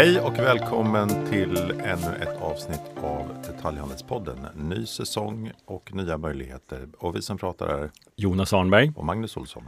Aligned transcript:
Hej 0.00 0.20
och 0.20 0.38
välkommen 0.38 1.08
till 1.08 1.56
ännu 1.70 2.16
ett 2.22 2.40
avsnitt 2.40 2.80
av 2.96 3.42
Detaljhandelspodden. 3.46 4.36
Ny 4.54 4.86
säsong 4.86 5.52
och 5.64 5.94
nya 5.94 6.18
möjligheter. 6.18 6.88
Och 6.98 7.16
vi 7.16 7.22
som 7.22 7.38
pratar 7.38 7.68
är 7.68 7.90
Jonas 8.16 8.52
Arnberg. 8.52 8.92
och 8.96 9.04
Magnus 9.04 9.36
Olsson. 9.36 9.62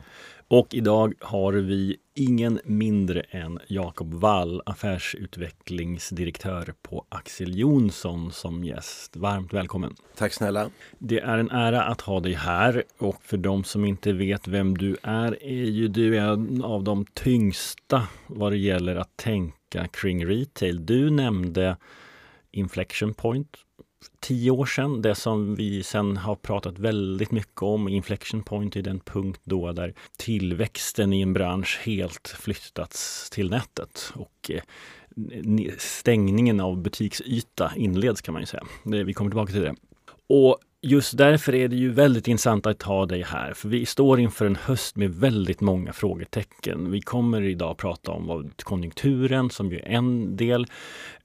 Och 0.48 0.74
idag 0.74 1.14
har 1.20 1.52
vi 1.52 1.96
ingen 2.14 2.60
mindre 2.64 3.20
än 3.20 3.58
Jakob 3.66 4.14
Wall, 4.14 4.62
affärsutvecklingsdirektör 4.66 6.74
på 6.82 7.04
Axel 7.08 7.58
Jonsson 7.58 8.32
som 8.32 8.64
gäst. 8.64 9.16
Varmt 9.16 9.52
välkommen! 9.52 9.94
Tack 10.16 10.32
snälla. 10.32 10.70
Det 10.98 11.20
är 11.20 11.38
en 11.38 11.50
ära 11.50 11.82
att 11.82 12.00
ha 12.00 12.20
dig 12.20 12.32
här 12.32 12.82
och 12.98 13.22
för 13.22 13.36
de 13.36 13.64
som 13.64 13.84
inte 13.84 14.12
vet 14.12 14.48
vem 14.48 14.78
du 14.78 14.96
är 15.02 15.44
är 15.44 15.70
ju 15.70 15.88
du 15.88 16.18
en 16.18 16.64
av 16.64 16.84
de 16.84 17.06
tyngsta 17.14 18.02
vad 18.26 18.52
det 18.52 18.58
gäller 18.58 18.96
att 18.96 19.16
tänka 19.16 19.56
kring 19.92 20.26
retail. 20.26 20.86
Du 20.86 21.10
nämnde 21.10 21.76
Inflection 22.50 23.14
Point 23.14 23.56
tio 24.20 24.50
år 24.50 24.66
sedan. 24.66 25.02
Det 25.02 25.14
som 25.14 25.54
vi 25.54 25.82
sen 25.82 26.16
har 26.16 26.34
pratat 26.34 26.78
väldigt 26.78 27.30
mycket 27.30 27.62
om. 27.62 27.88
Inflection 27.88 28.42
point 28.42 28.76
är 28.76 28.82
den 28.82 29.00
punkt 29.00 29.40
då 29.44 29.72
där 29.72 29.94
tillväxten 30.18 31.12
i 31.12 31.20
en 31.20 31.32
bransch 31.32 31.80
helt 31.84 32.28
flyttats 32.28 33.30
till 33.30 33.50
nätet. 33.50 34.12
Och 34.14 34.50
eh, 34.50 34.62
stängningen 35.78 36.60
av 36.60 36.82
butiksyta 36.82 37.72
inleds 37.76 38.22
kan 38.22 38.32
man 38.32 38.42
ju 38.42 38.46
säga. 38.46 38.64
Vi 38.84 39.14
kommer 39.14 39.30
tillbaka 39.30 39.52
till 39.52 39.62
det. 39.62 39.74
Och 40.28 40.58
just 40.82 41.16
därför 41.16 41.54
är 41.54 41.68
det 41.68 41.76
ju 41.76 41.90
väldigt 41.90 42.28
intressant 42.28 42.66
att 42.66 42.82
ha 42.82 43.06
dig 43.06 43.22
här, 43.22 43.54
för 43.54 43.68
vi 43.68 43.86
står 43.86 44.20
inför 44.20 44.46
en 44.46 44.56
höst 44.56 44.96
med 44.96 45.14
väldigt 45.14 45.60
många 45.60 45.92
frågetecken. 45.92 46.90
Vi 46.90 47.00
kommer 47.00 47.42
idag 47.42 47.76
prata 47.76 48.12
om 48.12 48.26
vad 48.26 48.62
konjunkturen, 48.62 49.50
som 49.50 49.70
ju 49.70 49.78
är 49.78 49.86
en 49.86 50.36
del, 50.36 50.66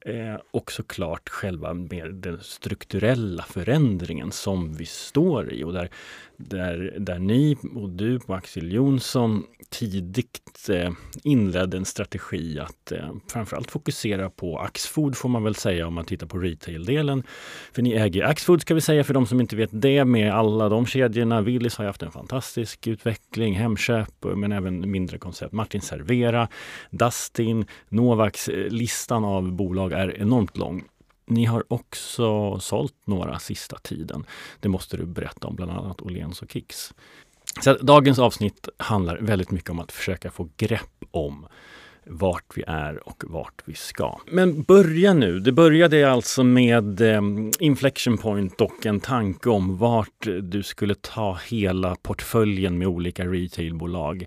eh, 0.00 0.40
och 0.50 0.72
såklart 0.72 1.28
själva 1.28 1.74
mer 1.74 2.08
den 2.08 2.40
strukturella 2.42 3.42
förändringen 3.42 4.32
som 4.32 4.74
vi 4.74 4.86
står 4.86 5.52
i 5.52 5.64
och 5.64 5.72
där, 5.72 5.90
där, 6.36 6.94
där 6.98 7.18
ni 7.18 7.56
och 7.74 7.90
du 7.90 8.20
på 8.20 8.34
Axel 8.34 8.72
Jonsson 8.72 9.44
tidigt 9.68 10.68
eh, 10.68 10.92
inledde 11.24 11.76
en 11.76 11.84
strategi 11.84 12.58
att 12.60 12.92
eh, 12.92 13.10
framförallt 13.32 13.70
fokusera 13.70 14.30
på 14.30 14.58
Axfood 14.58 15.16
får 15.16 15.28
man 15.28 15.44
väl 15.44 15.54
säga 15.54 15.86
om 15.86 15.94
man 15.94 16.04
tittar 16.04 16.26
på 16.26 16.38
retail-delen. 16.38 17.22
För 17.72 17.82
ni 17.82 17.92
äger 17.92 18.24
Axfood 18.24 18.60
ska 18.60 18.74
vi 18.74 18.80
säga 18.80 19.04
för 19.04 19.14
de 19.14 19.26
som 19.26 19.40
inte 19.40 19.47
vet 19.52 19.70
det 19.72 20.04
med 20.04 20.32
alla 20.32 20.68
de 20.68 20.86
kedjorna. 20.86 21.40
Willys 21.40 21.76
har 21.76 21.84
haft 21.84 22.02
en 22.02 22.10
fantastisk 22.10 22.86
utveckling, 22.86 23.54
Hemköp 23.54 24.24
men 24.36 24.52
även 24.52 24.90
mindre 24.90 25.18
koncept. 25.18 25.52
Martin 25.52 25.80
Servera, 25.80 26.48
Dustin, 26.90 27.66
Novax. 27.88 28.48
Eh, 28.48 28.68
listan 28.68 29.24
av 29.24 29.52
bolag 29.52 29.92
är 29.92 30.20
enormt 30.20 30.56
lång. 30.56 30.84
Ni 31.26 31.44
har 31.44 31.64
också 31.68 32.58
sålt 32.60 32.94
några 33.04 33.38
sista 33.38 33.78
tiden. 33.78 34.24
Det 34.60 34.68
måste 34.68 34.96
du 34.96 35.06
berätta 35.06 35.48
om, 35.48 35.56
bland 35.56 35.70
annat 35.70 36.02
Åhléns 36.02 36.42
och 36.42 36.50
Kicks. 36.50 36.94
Så 37.60 37.74
dagens 37.74 38.18
avsnitt 38.18 38.68
handlar 38.76 39.18
väldigt 39.18 39.50
mycket 39.50 39.70
om 39.70 39.78
att 39.78 39.92
försöka 39.92 40.30
få 40.30 40.48
grepp 40.56 41.04
om 41.10 41.46
vart 42.08 42.44
vi 42.54 42.64
är 42.66 43.08
och 43.08 43.24
vart 43.26 43.62
vi 43.64 43.74
ska. 43.74 44.20
Men 44.26 44.62
börja 44.62 45.14
nu. 45.14 45.40
Det 45.40 45.52
började 45.52 46.10
alltså 46.10 46.44
med 46.44 47.00
eh, 47.00 47.22
Inflection 47.60 48.18
Point 48.18 48.60
och 48.60 48.86
en 48.86 49.00
tanke 49.00 49.50
om 49.50 49.76
vart 49.76 50.28
du 50.42 50.62
skulle 50.62 50.94
ta 50.94 51.38
hela 51.48 51.96
portföljen 51.96 52.78
med 52.78 52.88
olika 52.88 53.26
retailbolag. 53.26 54.26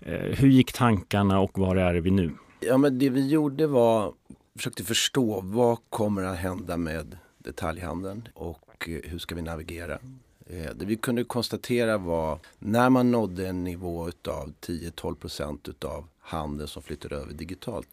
Eh, 0.00 0.12
hur 0.14 0.48
gick 0.48 0.72
tankarna 0.72 1.40
och 1.40 1.58
var 1.58 1.76
är 1.76 1.94
vi 1.94 2.10
nu? 2.10 2.30
Ja, 2.60 2.76
men 2.76 2.98
det 2.98 3.08
vi 3.10 3.28
gjorde 3.28 3.66
var 3.66 4.12
försökte 4.56 4.84
förstå 4.84 5.40
vad 5.44 5.78
kommer 5.88 6.22
att 6.22 6.36
hända 6.36 6.76
med 6.76 7.16
detaljhandeln 7.38 8.28
och 8.34 8.88
eh, 8.88 9.10
hur 9.10 9.18
ska 9.18 9.34
vi 9.34 9.42
navigera? 9.42 9.98
Eh, 10.46 10.70
det 10.74 10.84
vi 10.84 10.96
kunde 10.96 11.24
konstatera 11.24 11.98
var 11.98 12.38
när 12.58 12.90
man 12.90 13.10
nådde 13.10 13.48
en 13.48 13.64
nivå 13.64 14.02
av 14.28 14.52
10-12 14.60 15.14
procent 15.14 15.68
utav 15.68 16.04
handeln 16.22 16.68
som 16.68 16.82
flyttade 16.82 17.16
över 17.16 17.32
digitalt. 17.32 17.88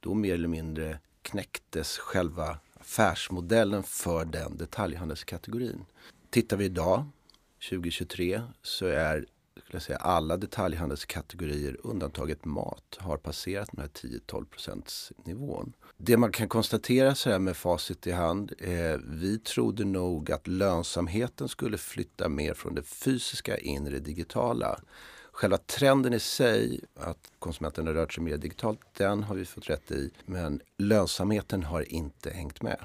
Då 0.00 0.14
mer 0.14 0.34
eller 0.34 0.48
mindre 0.48 0.98
knäcktes 1.22 1.98
själva 1.98 2.58
affärsmodellen 2.74 3.82
för 3.82 4.24
den 4.24 4.56
detaljhandelskategorin. 4.56 5.84
Tittar 6.30 6.56
vi 6.56 6.64
idag, 6.64 7.06
2023, 7.70 8.42
så 8.62 8.86
är 8.86 9.26
skulle 9.66 9.76
jag 9.76 9.82
säga, 9.82 9.98
alla 9.98 10.36
detaljhandelskategorier 10.36 11.76
undantaget 11.82 12.44
mat 12.44 12.98
har 12.98 13.16
passerat 13.16 13.68
den 13.72 13.80
här 13.80 13.88
10-12 13.88 14.44
procents 14.44 15.12
nivån. 15.24 15.72
Det 15.96 16.16
man 16.16 16.32
kan 16.32 16.48
konstatera 16.48 17.14
så 17.14 17.30
här 17.30 17.38
med 17.38 17.56
facit 17.56 18.06
i 18.06 18.12
hand, 18.12 18.52
eh, 18.58 18.98
vi 19.04 19.38
trodde 19.38 19.84
nog 19.84 20.32
att 20.32 20.46
lönsamheten 20.46 21.48
skulle 21.48 21.78
flytta 21.78 22.28
mer 22.28 22.54
från 22.54 22.74
det 22.74 22.82
fysiska 22.82 23.58
in 23.58 23.86
i 23.86 23.90
det 23.90 24.00
digitala. 24.00 24.80
Själva 25.36 25.58
trenden 25.58 26.14
i 26.14 26.20
sig, 26.20 26.80
att 26.94 27.30
konsumenterna 27.38 27.94
rört 27.94 28.12
sig 28.12 28.24
mer 28.24 28.36
digitalt, 28.36 28.80
den 28.92 29.22
har 29.22 29.34
vi 29.34 29.44
fått 29.44 29.70
rätt 29.70 29.90
i. 29.90 30.10
Men 30.24 30.60
lönsamheten 30.76 31.62
har 31.62 31.92
inte 31.92 32.30
hängt 32.30 32.62
med. 32.62 32.80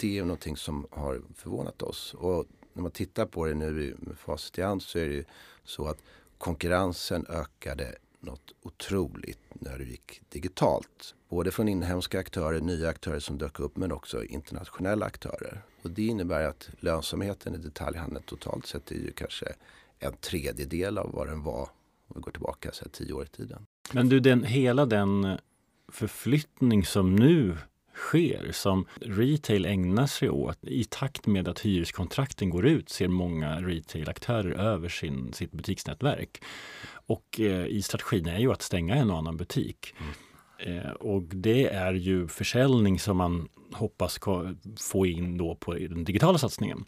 Det 0.00 0.18
är 0.18 0.22
någonting 0.22 0.56
som 0.56 0.86
har 0.90 1.22
förvånat 1.34 1.82
oss. 1.82 2.14
Och 2.14 2.46
när 2.72 2.82
man 2.82 2.90
tittar 2.90 3.26
på 3.26 3.46
det 3.46 3.54
nu 3.54 3.96
med 3.98 4.18
facit 4.18 4.58
i 4.58 4.62
hand 4.62 4.82
så 4.82 4.98
är 4.98 5.08
det 5.08 5.14
ju 5.14 5.24
så 5.64 5.86
att 5.86 5.98
konkurrensen 6.38 7.26
ökade 7.28 7.94
något 8.20 8.54
otroligt 8.62 9.40
när 9.52 9.78
det 9.78 9.84
gick 9.84 10.20
digitalt. 10.28 11.14
Både 11.28 11.50
från 11.50 11.68
inhemska 11.68 12.18
aktörer, 12.18 12.60
nya 12.60 12.88
aktörer 12.88 13.20
som 13.20 13.38
dök 13.38 13.60
upp 13.60 13.76
men 13.76 13.92
också 13.92 14.24
internationella 14.24 15.06
aktörer. 15.06 15.62
Och 15.82 15.90
det 15.90 16.06
innebär 16.06 16.44
att 16.44 16.68
lönsamheten 16.80 17.54
i 17.54 17.58
detaljhandeln 17.58 18.24
totalt 18.26 18.66
sett 18.66 18.90
är 18.90 18.94
ju 18.94 19.12
kanske 19.12 19.54
en 20.06 20.16
tredjedel 20.16 20.98
av 20.98 21.12
vad 21.12 21.28
den 21.28 21.42
var 21.42 21.68
om 22.08 22.14
vi 22.14 22.20
går 22.20 22.30
tillbaka 22.30 22.72
så 22.72 22.84
här, 22.84 22.90
tio 22.90 23.12
år 23.12 23.24
i 23.24 23.28
tiden. 23.28 23.66
Men 23.92 24.08
du, 24.08 24.20
den, 24.20 24.44
hela 24.44 24.86
den 24.86 25.38
förflyttning 25.88 26.84
som 26.84 27.16
nu 27.16 27.56
sker 27.94 28.52
som 28.52 28.86
retail 29.00 29.66
ägnar 29.66 30.06
sig 30.06 30.30
åt. 30.30 30.58
I 30.62 30.84
takt 30.84 31.26
med 31.26 31.48
att 31.48 31.60
hyreskontrakten 31.60 32.50
går 32.50 32.66
ut 32.66 32.88
ser 32.88 33.08
många 33.08 33.60
retailaktörer 33.60 34.52
över 34.52 34.88
sin, 34.88 35.32
sitt 35.32 35.52
butiksnätverk. 35.52 36.42
Och 37.06 37.40
eh, 37.40 37.66
i 37.66 37.82
strategin 37.82 38.26
är 38.26 38.38
ju 38.38 38.52
att 38.52 38.62
stänga 38.62 38.94
en 38.94 39.10
och 39.10 39.18
annan 39.18 39.36
butik. 39.36 39.94
Mm. 39.98 40.78
Eh, 40.78 40.90
och 40.90 41.22
det 41.22 41.66
är 41.66 41.94
ju 41.94 42.28
försäljning 42.28 42.98
som 42.98 43.16
man 43.16 43.48
hoppas 43.72 44.18
få 44.80 45.06
in 45.06 45.38
då 45.38 45.54
på 45.54 45.74
den 45.74 46.04
digitala 46.04 46.38
satsningen. 46.38 46.84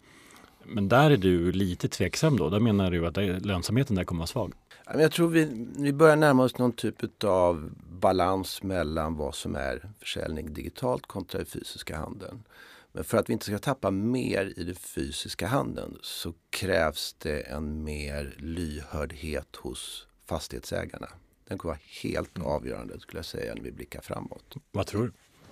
Men 0.67 0.89
där 0.89 1.11
är 1.11 1.17
du 1.17 1.51
lite 1.51 1.87
tveksam 1.87 2.37
då. 2.37 2.49
Där 2.49 2.59
menar 2.59 2.91
du 2.91 3.07
att 3.07 3.45
lönsamheten 3.45 3.95
där 3.95 4.03
kommer 4.03 4.23
att 4.23 4.35
vara 4.35 4.47
svag. 4.47 4.53
Jag 5.01 5.11
tror 5.11 5.27
vi, 5.27 5.67
vi 5.77 5.93
börjar 5.93 6.15
närma 6.15 6.43
oss 6.43 6.57
någon 6.57 6.71
typ 6.71 7.23
av 7.23 7.71
balans 7.89 8.63
mellan 8.63 9.15
vad 9.15 9.35
som 9.35 9.55
är 9.55 9.89
försäljning 9.99 10.53
digitalt 10.53 11.05
kontra 11.07 11.37
den 11.37 11.45
fysiska 11.45 11.97
handeln. 11.97 12.43
Men 12.91 13.03
för 13.03 13.17
att 13.17 13.29
vi 13.29 13.33
inte 13.33 13.45
ska 13.45 13.59
tappa 13.59 13.91
mer 13.91 14.53
i 14.55 14.63
den 14.63 14.75
fysiska 14.75 15.47
handeln 15.47 15.97
så 16.01 16.33
krävs 16.49 17.13
det 17.13 17.39
en 17.39 17.83
mer 17.83 18.35
lyhördhet 18.37 19.55
hos 19.55 20.07
fastighetsägarna. 20.25 21.07
Den 21.47 21.57
kommer 21.57 21.73
vara 21.73 21.81
helt 22.03 22.37
mm. 22.37 22.47
avgörande 22.47 22.99
skulle 22.99 23.17
jag 23.17 23.25
säga 23.25 23.55
när 23.55 23.61
vi 23.61 23.71
blickar 23.71 24.01
framåt. 24.01 24.55
Vad 24.71 24.87
tror 24.87 25.03
du? 25.03 25.11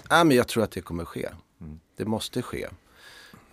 Ja, 0.09 0.23
men 0.23 0.37
jag 0.37 0.47
tror 0.47 0.63
att 0.63 0.71
det 0.71 0.81
kommer 0.81 1.05
ske. 1.05 1.29
Mm. 1.61 1.79
Det 1.95 2.05
måste 2.05 2.41
ske. 2.41 2.67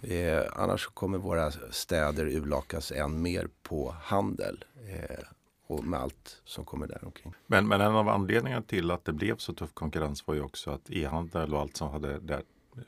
Eh, 0.02 0.42
annars 0.52 0.86
kommer 0.86 1.18
våra 1.18 1.50
städer 1.70 2.26
urlakas 2.26 2.92
än 2.92 3.22
mer 3.22 3.48
på 3.62 3.94
handel. 4.02 4.64
Eh, 4.88 5.24
och 5.66 5.84
med 5.84 6.00
allt 6.00 6.40
som 6.44 6.64
kommer 6.64 6.86
där 6.86 7.04
omkring. 7.04 7.34
Men, 7.46 7.68
men 7.68 7.80
en 7.80 7.94
av 7.94 8.08
anledningarna 8.08 8.62
till 8.62 8.90
att 8.90 9.04
det 9.04 9.12
blev 9.12 9.36
så 9.36 9.54
tuff 9.54 9.74
konkurrens 9.74 10.26
var 10.26 10.34
ju 10.34 10.42
också 10.42 10.70
att 10.70 10.90
e-handel 10.90 11.54
och 11.54 11.60
allt 11.60 11.76
som 11.76 11.90
hade 11.90 12.18
där, 12.18 12.42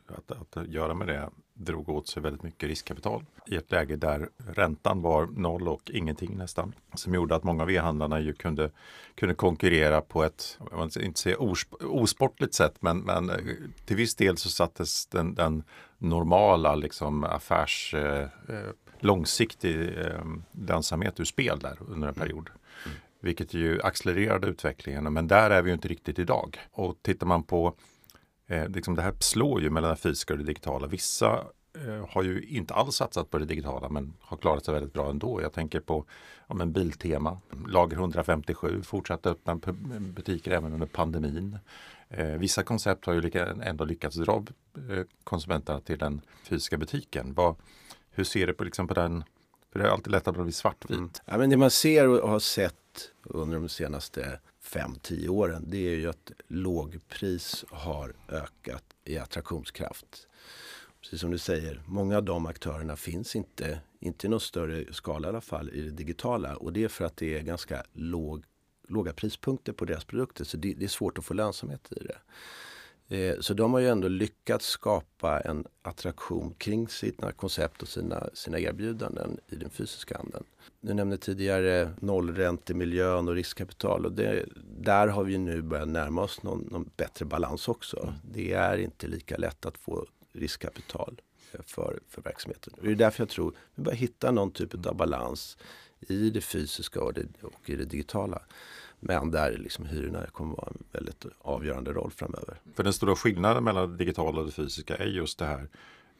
att, 0.06 0.56
att 0.56 0.66
göra 0.66 0.94
med 0.94 1.08
det 1.08 1.30
drog 1.54 1.88
åt 1.88 2.08
sig 2.08 2.22
väldigt 2.22 2.42
mycket 2.42 2.68
riskkapital 2.68 3.24
i 3.46 3.56
ett 3.56 3.70
läge 3.70 3.96
där 3.96 4.28
räntan 4.36 5.02
var 5.02 5.26
noll 5.26 5.68
och 5.68 5.90
ingenting 5.90 6.36
nästan. 6.36 6.74
Som 6.94 7.14
gjorde 7.14 7.34
att 7.34 7.44
många 7.44 7.62
av 7.62 7.70
e-handlarna 7.70 8.20
ju 8.20 8.32
kunde, 8.32 8.70
kunde 9.14 9.34
konkurrera 9.34 10.00
på 10.00 10.24
ett, 10.24 10.58
man 10.72 10.90
inte 11.00 11.20
säga 11.20 11.36
osportligt 11.80 12.54
sätt, 12.54 12.74
men, 12.80 12.98
men 12.98 13.30
eh, 13.30 13.36
till 13.84 13.96
viss 13.96 14.14
del 14.14 14.36
så 14.36 14.48
sattes 14.48 15.06
den, 15.06 15.34
den 15.34 15.62
normala 16.08 16.74
liksom 16.74 17.24
affärs 17.24 17.94
eh, 17.94 18.22
eh 18.22 18.70
långsiktig 19.04 19.98
eh, 19.98 20.24
lönsamhet 20.52 21.20
ur 21.20 21.24
spel 21.24 21.58
där 21.58 21.78
under 21.88 22.08
en 22.08 22.14
period. 22.14 22.50
Mm. 22.86 22.96
Vilket 23.20 23.54
ju 23.54 23.82
accelererade 23.82 24.46
utvecklingen, 24.46 25.12
men 25.12 25.28
där 25.28 25.50
är 25.50 25.62
vi 25.62 25.70
ju 25.70 25.74
inte 25.74 25.88
riktigt 25.88 26.18
idag. 26.18 26.58
Och 26.72 26.96
tittar 27.02 27.26
man 27.26 27.42
på, 27.42 27.74
eh, 28.46 28.68
liksom 28.68 28.94
det 28.94 29.02
här 29.02 29.14
slår 29.20 29.60
ju 29.60 29.70
mellan 29.70 29.90
det 29.90 29.96
fysiska 29.96 30.34
och 30.34 30.38
det 30.38 30.44
digitala. 30.44 30.86
Vissa 30.86 31.44
eh, 31.86 32.08
har 32.08 32.22
ju 32.22 32.42
inte 32.42 32.74
alls 32.74 32.96
satsat 32.96 33.30
på 33.30 33.38
det 33.38 33.44
digitala 33.44 33.88
men 33.88 34.12
har 34.20 34.36
klarat 34.36 34.64
sig 34.64 34.74
väldigt 34.74 34.92
bra 34.92 35.10
ändå. 35.10 35.42
Jag 35.42 35.52
tänker 35.52 35.80
på 35.80 36.04
om 36.46 36.60
en 36.60 36.72
Biltema, 36.72 37.38
Lager 37.68 37.96
157 37.96 38.82
fortsatte 38.82 39.30
öppna 39.30 39.56
butiker 40.00 40.50
även 40.50 40.72
under 40.72 40.86
pandemin. 40.86 41.58
Eh, 42.08 42.26
vissa 42.26 42.62
koncept 42.62 43.06
har 43.06 43.14
ju 43.14 43.30
ändå 43.62 43.84
lyckats 43.84 44.16
dra 44.16 44.44
eh, 44.90 45.04
konsumenterna 45.24 45.80
till 45.80 45.98
den 45.98 46.20
fysiska 46.44 46.78
butiken. 46.78 47.34
Vad, 47.34 47.56
hur 48.10 48.24
ser 48.24 48.46
du 48.46 48.54
på, 48.54 48.64
liksom 48.64 48.88
på 48.88 48.94
den? 48.94 49.24
För 49.72 49.78
det 49.78 49.86
är 49.86 49.90
alltid 49.90 50.10
lätt 50.10 50.28
att 50.28 50.36
bli 50.36 50.52
svartvit. 50.52 50.98
Mm. 50.98 51.10
Ja, 51.24 51.38
men 51.38 51.50
det 51.50 51.56
man 51.56 51.70
ser 51.70 52.08
och 52.08 52.28
har 52.28 52.38
sett 52.38 53.10
under 53.22 53.58
de 53.58 53.68
senaste 53.68 54.38
5-10 54.64 55.28
åren 55.28 55.64
det 55.66 55.88
är 55.88 55.96
ju 55.96 56.08
att 56.08 56.32
lågpris 56.48 57.64
har 57.70 58.12
ökat 58.28 58.84
i 59.04 59.18
attraktionskraft. 59.18 60.28
Precis 61.00 61.20
som 61.20 61.30
du 61.30 61.38
säger, 61.38 61.82
många 61.86 62.16
av 62.16 62.24
de 62.24 62.46
aktörerna 62.46 62.96
finns 62.96 63.36
inte, 63.36 63.80
inte 64.00 64.26
i 64.26 64.30
någon 64.30 64.40
större 64.40 64.92
skala 64.92 65.28
i 65.28 65.30
alla 65.30 65.40
fall, 65.40 65.70
i 65.70 65.80
det 65.80 65.90
digitala. 65.90 66.56
Och 66.56 66.72
det 66.72 66.84
är 66.84 66.88
för 66.88 67.04
att 67.04 67.16
det 67.16 67.38
är 67.38 67.42
ganska 67.42 67.84
låg, 67.92 68.44
låga 68.88 69.12
prispunkter 69.12 69.72
på 69.72 69.84
deras 69.84 70.04
produkter. 70.04 70.44
Så 70.44 70.56
det, 70.56 70.74
det 70.74 70.84
är 70.84 70.88
svårt 70.88 71.18
att 71.18 71.24
få 71.24 71.34
lönsamhet 71.34 71.92
i 71.92 72.04
det. 72.04 72.16
Eh, 73.08 73.40
så 73.40 73.54
de 73.54 73.72
har 73.72 73.80
ju 73.80 73.88
ändå 73.88 74.08
lyckats 74.08 74.66
skapa 74.66 75.40
en 75.40 75.66
attraktion 75.82 76.54
kring 76.58 76.88
sina 76.88 77.32
koncept 77.32 77.82
och 77.82 77.88
sina, 77.88 78.28
sina 78.34 78.58
erbjudanden 78.58 79.38
i 79.48 79.56
den 79.56 79.70
fysiska 79.70 80.16
handeln. 80.16 80.44
Du 80.80 80.94
nämnde 80.94 81.16
tidigare 81.16 81.90
nollräntemiljön 82.00 83.28
och 83.28 83.34
riskkapital 83.34 84.06
och 84.06 84.12
det, 84.12 84.44
där 84.78 85.08
har 85.08 85.24
vi 85.24 85.38
nu 85.38 85.62
börjat 85.62 85.88
närma 85.88 86.22
oss 86.22 86.42
någon, 86.42 86.68
någon 86.70 86.90
bättre 86.96 87.24
balans 87.24 87.68
också. 87.68 88.02
Mm. 88.02 88.14
Det 88.32 88.52
är 88.52 88.78
inte 88.78 89.06
lika 89.06 89.36
lätt 89.36 89.66
att 89.66 89.78
få 89.78 90.06
riskkapital 90.32 91.20
för, 91.66 92.00
för 92.08 92.22
verksamheten. 92.22 92.74
Och 92.76 92.84
det 92.84 92.90
är 92.90 92.94
därför 92.94 93.22
jag 93.22 93.28
tror 93.28 93.48
att 93.48 93.54
vi 93.74 93.82
börjar 93.82 93.96
hitta 93.96 94.30
någon 94.30 94.50
typ 94.50 94.86
av 94.86 94.96
balans 94.96 95.56
i 96.10 96.30
det 96.30 96.40
fysiska 96.40 97.00
och, 97.00 97.14
det, 97.14 97.26
och 97.42 97.70
i 97.70 97.76
det 97.76 97.84
digitala. 97.84 98.42
Men 99.00 99.30
där 99.30 99.52
liksom 99.58 99.86
hyrorna 99.86 100.26
kommer 100.26 100.56
vara 100.56 100.68
en 100.68 100.84
väldigt 100.92 101.26
avgörande 101.40 101.92
roll 101.92 102.10
framöver. 102.10 102.60
För 102.74 102.84
den 102.84 102.92
stora 102.92 103.16
skillnaden 103.16 103.64
mellan 103.64 103.90
det 103.90 103.96
digitala 103.96 104.40
och 104.40 104.46
det 104.46 104.52
fysiska 104.52 104.96
är 104.96 105.06
just 105.06 105.38
det 105.38 105.46
här 105.46 105.68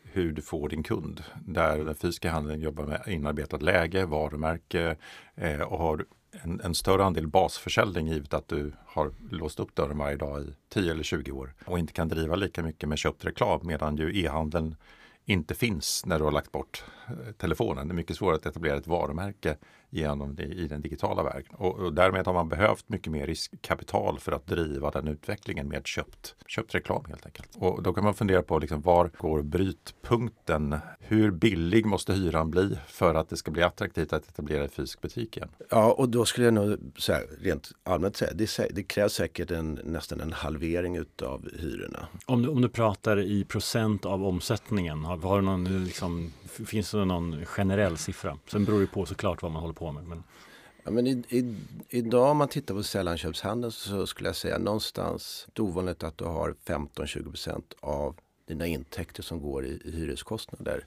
hur 0.02 0.32
du 0.32 0.42
får 0.42 0.68
din 0.68 0.82
kund. 0.82 1.22
Där 1.46 1.84
den 1.84 1.94
fysiska 1.94 2.30
handeln 2.30 2.60
jobbar 2.60 2.84
med 2.84 3.02
inarbetat 3.06 3.62
läge, 3.62 4.06
varumärke 4.06 4.96
eh, 5.34 5.60
och 5.60 5.78
har 5.78 6.04
en, 6.42 6.60
en, 6.60 6.74
större 6.74 7.04
andel 7.04 7.26
basförsäljning 7.26 8.06
givet 8.06 8.34
att 8.34 8.48
du 8.48 8.72
har 8.86 9.10
låst 9.30 9.60
upp 9.60 9.74
dörren 9.74 9.98
varje 9.98 10.16
dag 10.16 10.42
i 10.42 10.54
10 10.68 10.90
eller 10.90 11.02
20 11.02 11.32
år 11.32 11.54
och 11.64 11.78
inte 11.78 11.92
kan 11.92 12.08
driva 12.08 12.36
lika 12.36 12.62
mycket 12.62 12.88
med 12.88 12.98
köpt 12.98 13.24
reklam 13.24 13.60
medan 13.62 13.96
ju 13.96 14.24
e-handeln 14.24 14.76
inte 15.26 15.54
finns 15.54 16.06
när 16.06 16.18
du 16.18 16.24
har 16.24 16.32
lagt 16.32 16.52
bort 16.52 16.84
eh, 17.08 17.32
telefonen. 17.32 17.88
Det 17.88 17.92
är 17.92 17.96
mycket 17.96 18.16
svårare 18.16 18.36
att 18.36 18.46
etablera 18.46 18.76
ett 18.76 18.86
varumärke 18.86 19.56
genom 19.94 20.34
det 20.34 20.44
i 20.44 20.68
den 20.68 20.80
digitala 20.80 21.22
vägen. 21.22 21.54
Och, 21.54 21.78
och, 21.78 21.92
därmed 21.92 22.26
har 22.26 22.34
man 22.34 22.48
behövt 22.48 22.88
mycket 22.88 23.12
mer 23.12 23.26
riskkapital 23.26 24.18
för 24.18 24.32
att 24.32 24.46
driva 24.46 24.90
den 24.90 25.08
utvecklingen 25.08 25.68
med 25.68 25.86
köpt, 25.86 26.34
köpt 26.46 26.74
reklam 26.74 27.04
helt 27.08 27.26
enkelt. 27.26 27.48
Och 27.54 27.82
då 27.82 27.92
kan 27.92 28.04
man 28.04 28.14
fundera 28.14 28.42
på 28.42 28.58
liksom, 28.58 28.80
var 28.80 29.10
går 29.18 29.42
brytpunkten? 29.42 30.76
Hur 30.98 31.30
billig 31.30 31.86
måste 31.86 32.12
hyran 32.12 32.50
bli 32.50 32.78
för 32.86 33.14
att 33.14 33.28
det 33.28 33.36
ska 33.36 33.50
bli 33.50 33.62
attraktivt 33.62 34.12
att 34.12 34.28
etablera 34.28 34.62
en 34.62 34.68
fysisk 34.68 35.00
butik 35.00 35.36
igen? 35.36 35.48
Ja, 35.70 35.92
och 35.92 36.08
då 36.08 36.24
skulle 36.24 36.46
jag 36.46 36.54
nog 36.54 36.78
så 36.96 37.12
här, 37.12 37.22
rent 37.40 37.72
allmänt 37.82 38.16
säga 38.16 38.32
det, 38.34 38.68
det 38.70 38.82
krävs 38.82 39.12
säkert 39.12 39.50
en, 39.50 39.80
nästan 39.84 40.20
en 40.20 40.32
halvering 40.32 40.96
utav 40.96 41.48
hyrorna. 41.58 42.08
Om 42.26 42.42
du, 42.42 42.48
om 42.48 42.62
du 42.62 42.68
pratar 42.68 43.20
i 43.20 43.44
procent 43.44 44.06
av 44.06 44.24
omsättningen, 44.24 45.04
har, 45.04 45.16
har 45.16 45.36
du 45.36 45.44
någon, 45.44 45.84
liksom, 45.84 46.32
finns 46.66 46.90
det 46.90 47.04
någon 47.04 47.46
generell 47.46 47.96
siffra? 47.96 48.38
Sen 48.46 48.64
beror 48.64 48.80
det 48.80 48.86
på 48.86 49.06
såklart 49.06 49.42
vad 49.42 49.52
man 49.52 49.60
håller 49.60 49.74
på 49.74 49.83
på 49.84 49.92
med. 49.92 50.04
Men... 50.04 50.22
Ja, 50.84 50.90
men 50.90 51.06
i, 51.06 51.22
i, 51.28 51.56
idag 51.88 52.30
om 52.30 52.36
man 52.36 52.48
tittar 52.48 52.74
på 52.74 52.82
sällanköpshandeln 52.82 53.72
så 53.72 54.06
skulle 54.06 54.28
jag 54.28 54.36
säga 54.36 54.58
någonstans 54.58 55.46
det 55.52 55.62
ovanligt 55.62 56.02
att 56.02 56.18
du 56.18 56.24
har 56.24 56.54
15-20% 56.66 57.62
av 57.80 58.16
dina 58.46 58.66
intäkter 58.66 59.22
som 59.22 59.40
går 59.40 59.66
i, 59.66 59.80
i 59.84 59.90
hyreskostnader. 59.90 60.86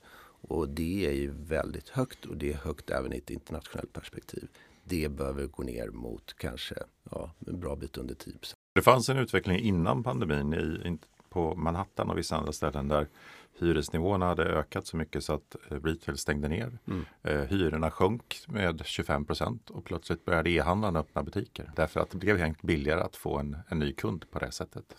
Och 0.49 0.69
det 0.69 1.05
är 1.05 1.11
ju 1.11 1.31
väldigt 1.31 1.89
högt 1.89 2.25
och 2.25 2.37
det 2.37 2.51
är 2.51 2.57
högt 2.57 2.89
även 2.89 3.13
i 3.13 3.17
ett 3.17 3.29
internationellt 3.29 3.93
perspektiv. 3.93 4.47
Det 4.83 5.09
behöver 5.09 5.45
gå 5.45 5.63
ner 5.63 5.87
mot 5.87 6.33
kanske 6.37 6.75
ja, 7.11 7.31
en 7.47 7.59
bra 7.59 7.75
bit 7.75 7.97
under 7.97 8.15
10 8.15 8.33
Det 8.75 8.81
fanns 8.81 9.09
en 9.09 9.17
utveckling 9.17 9.59
innan 9.59 10.03
pandemin 10.03 10.53
i, 10.53 10.97
på 11.37 11.55
Manhattan 11.55 12.09
och 12.09 12.17
vissa 12.17 12.37
andra 12.37 12.51
ställen 12.51 12.87
där 12.87 13.07
hyresnivåerna 13.59 14.25
hade 14.25 14.43
ökat 14.43 14.87
så 14.87 14.97
mycket 14.97 15.23
så 15.23 15.33
att 15.33 15.55
eh, 15.69 15.75
retail 15.83 16.17
stängde 16.17 16.47
ner. 16.47 16.77
Mm. 16.87 17.05
Eh, 17.23 17.41
hyrorna 17.41 17.91
sjönk 17.91 18.39
med 18.47 18.81
25 18.85 19.25
procent 19.25 19.69
och 19.69 19.85
plötsligt 19.85 20.25
började 20.25 20.49
e-handlarna 20.49 20.99
öppna 20.99 21.23
butiker. 21.23 21.71
Därför 21.75 21.99
att 21.99 22.09
det 22.09 22.17
blev 22.17 22.37
helt 22.37 22.61
billigare 22.61 23.01
att 23.01 23.15
få 23.15 23.37
en, 23.37 23.57
en 23.67 23.79
ny 23.79 23.93
kund 23.93 24.31
på 24.31 24.39
det 24.39 24.51
sättet. 24.51 24.95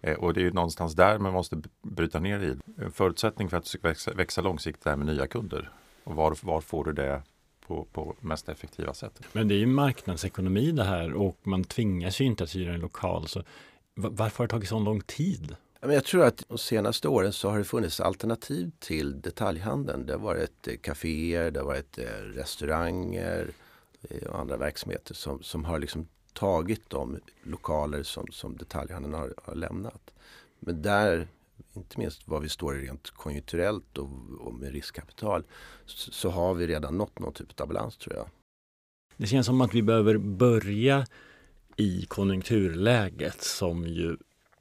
Eh, 0.00 0.14
och 0.14 0.34
det 0.34 0.46
är 0.46 0.50
någonstans 0.50 0.94
där 0.94 1.18
man 1.18 1.32
måste 1.32 1.62
bryta 1.82 2.20
ner 2.20 2.40
i. 2.40 2.56
En 2.84 2.92
förutsättning 2.92 3.48
för 3.48 3.56
att 3.56 3.74
växa, 3.82 4.12
växa 4.12 4.40
långsiktigt 4.40 4.86
är 4.86 4.96
med 4.96 5.06
nya 5.06 5.26
kunder. 5.26 5.70
Och 6.04 6.14
var, 6.14 6.36
var 6.42 6.60
får 6.60 6.84
du 6.84 6.92
det 6.92 7.22
på, 7.66 7.84
på 7.92 8.16
mest 8.20 8.48
effektiva 8.48 8.94
sätt? 8.94 9.20
Men 9.32 9.48
det 9.48 9.54
är 9.54 9.58
ju 9.58 9.66
marknadsekonomi 9.66 10.70
det 10.72 10.84
här 10.84 11.12
och 11.12 11.38
man 11.42 11.64
tvingas 11.64 12.20
ju 12.20 12.24
inte 12.24 12.44
att 12.44 12.56
hyra 12.56 12.74
en 12.74 12.80
lokal. 12.80 13.28
Så 13.28 13.42
varför 13.94 14.38
har 14.38 14.46
det 14.46 14.50
tagit 14.50 14.68
så 14.68 14.78
lång 14.78 15.00
tid? 15.00 15.56
Jag 15.80 16.04
tror 16.04 16.24
att 16.24 16.44
de 16.48 16.58
senaste 16.58 17.08
åren 17.08 17.32
så 17.32 17.50
har 17.50 17.58
det 17.58 17.64
funnits 17.64 18.00
alternativ 18.00 18.70
till 18.78 19.20
detaljhandeln. 19.20 20.06
Det 20.06 20.12
har 20.12 20.20
varit 20.20 20.68
eh, 20.68 20.76
kaféer, 20.76 21.50
det 21.50 21.60
har 21.60 21.66
varit 21.66 21.98
eh, 21.98 22.04
restauranger 22.34 23.50
eh, 24.02 24.28
och 24.28 24.40
andra 24.40 24.56
verksamheter 24.56 25.14
som, 25.14 25.42
som 25.42 25.64
har 25.64 25.78
liksom 25.78 26.08
tagit 26.32 26.90
de 26.90 27.20
lokaler 27.42 28.02
som, 28.02 28.26
som 28.30 28.56
detaljhandeln 28.56 29.14
har, 29.14 29.34
har 29.44 29.54
lämnat. 29.54 30.10
Men 30.58 30.82
där, 30.82 31.28
inte 31.74 31.98
minst 31.98 32.28
vad 32.28 32.42
vi 32.42 32.48
står 32.48 32.78
i 32.78 32.86
rent 32.86 33.10
konjunkturellt 33.10 33.98
och, 33.98 34.10
och 34.40 34.54
med 34.54 34.72
riskkapital, 34.72 35.44
så, 35.86 36.12
så, 36.12 36.30
har 36.30 36.54
vi 36.54 36.66
redan 36.66 36.98
nått 36.98 37.18
någon 37.18 37.32
typ 37.32 37.60
av 37.60 37.68
balans 37.68 37.96
tror 37.96 38.16
jag. 38.16 38.28
Det 39.16 39.26
känns 39.26 39.46
som 39.46 39.60
att 39.60 39.74
vi 39.74 39.82
behöver 39.82 40.18
börja 40.18 41.06
i 41.76 42.06
konjunkturläget 42.08 43.42
som 43.42 43.86
ju 43.86 44.16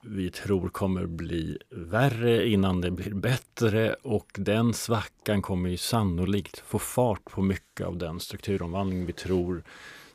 vi 0.08 0.32
tror 0.32 0.70
kommer 0.70 1.06
bli 1.06 1.58
värre 1.70 2.48
innan 2.48 2.82
det 2.82 2.92
blir 2.92 3.14
bättre 3.14 3.94
och 3.94 4.28
den 4.38 4.74
svackan 4.74 5.42
kommer 5.42 5.70
ju 5.70 5.78
sannolikt 5.78 6.60
få 6.60 6.80
fart 6.80 7.26
på 7.26 7.42
mycket 7.42 7.88
av 7.88 7.98
den 7.98 8.20
strukturomvandling 8.20 9.06
vi 9.06 9.14
tror 9.14 9.64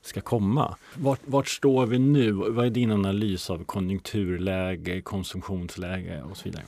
ska 0.02 0.20
komma. 0.20 0.76
Vart, 0.94 1.20
vart 1.24 1.48
står 1.48 1.86
vi 1.86 1.98
nu? 1.98 2.32
Vad 2.32 2.66
är 2.66 2.70
din 2.70 2.90
analys 2.90 3.50
av 3.50 3.64
konjunkturläge, 3.64 5.02
konsumtionsläge 5.02 6.22
och 6.22 6.36
så 6.36 6.44
vidare? 6.44 6.64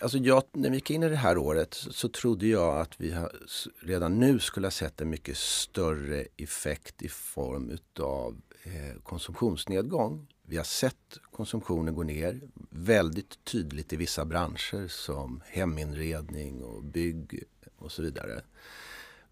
Alltså 0.00 0.18
jag, 0.18 0.42
när 0.52 0.70
vi 0.70 0.74
gick 0.74 0.90
in 0.90 1.02
i 1.02 1.08
det 1.08 1.16
här 1.16 1.38
året 1.38 1.74
så, 1.74 1.92
så 1.92 2.08
trodde 2.08 2.46
jag 2.46 2.80
att 2.80 3.00
vi 3.00 3.14
redan 3.80 4.18
nu 4.18 4.38
skulle 4.38 4.66
ha 4.66 4.72
sett 4.72 5.00
en 5.00 5.10
mycket 5.10 5.36
större 5.36 6.26
effekt 6.36 7.02
i 7.02 7.08
form 7.08 7.70
utav 7.70 8.40
eh, 8.62 9.02
konsumtionsnedgång 9.02 10.26
vi 10.48 10.56
har 10.56 10.64
sett 10.64 11.18
konsumtionen 11.32 11.94
gå 11.94 12.02
ner 12.02 12.40
väldigt 12.70 13.44
tydligt 13.44 13.92
i 13.92 13.96
vissa 13.96 14.24
branscher 14.24 14.88
som 14.88 15.42
heminredning 15.46 16.62
och 16.62 16.84
bygg 16.84 17.44
och 17.78 17.92
så 17.92 18.02
vidare. 18.02 18.42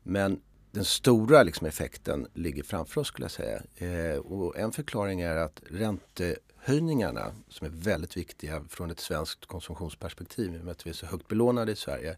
Men 0.02 0.40
den 0.70 0.84
stora 0.84 1.42
liksom, 1.42 1.66
effekten 1.66 2.26
ligger 2.34 2.62
framför 2.62 3.00
oss 3.00 3.08
skulle 3.08 3.24
jag 3.24 3.30
säga. 3.30 3.62
Eh, 3.76 4.18
och 4.18 4.58
en 4.58 4.72
förklaring 4.72 5.20
är 5.20 5.36
att 5.36 5.62
räntehöjningarna 5.66 7.34
som 7.48 7.66
är 7.66 7.70
väldigt 7.70 8.16
viktiga 8.16 8.64
från 8.68 8.90
ett 8.90 9.00
svenskt 9.00 9.46
konsumtionsperspektiv 9.46 10.54
i 10.54 10.58
och 10.58 10.64
med 10.64 10.72
att 10.72 10.86
vi 10.86 10.90
är 10.90 10.94
så 10.94 11.06
högt 11.06 11.28
belånade 11.28 11.72
i 11.72 11.76
Sverige. 11.76 12.16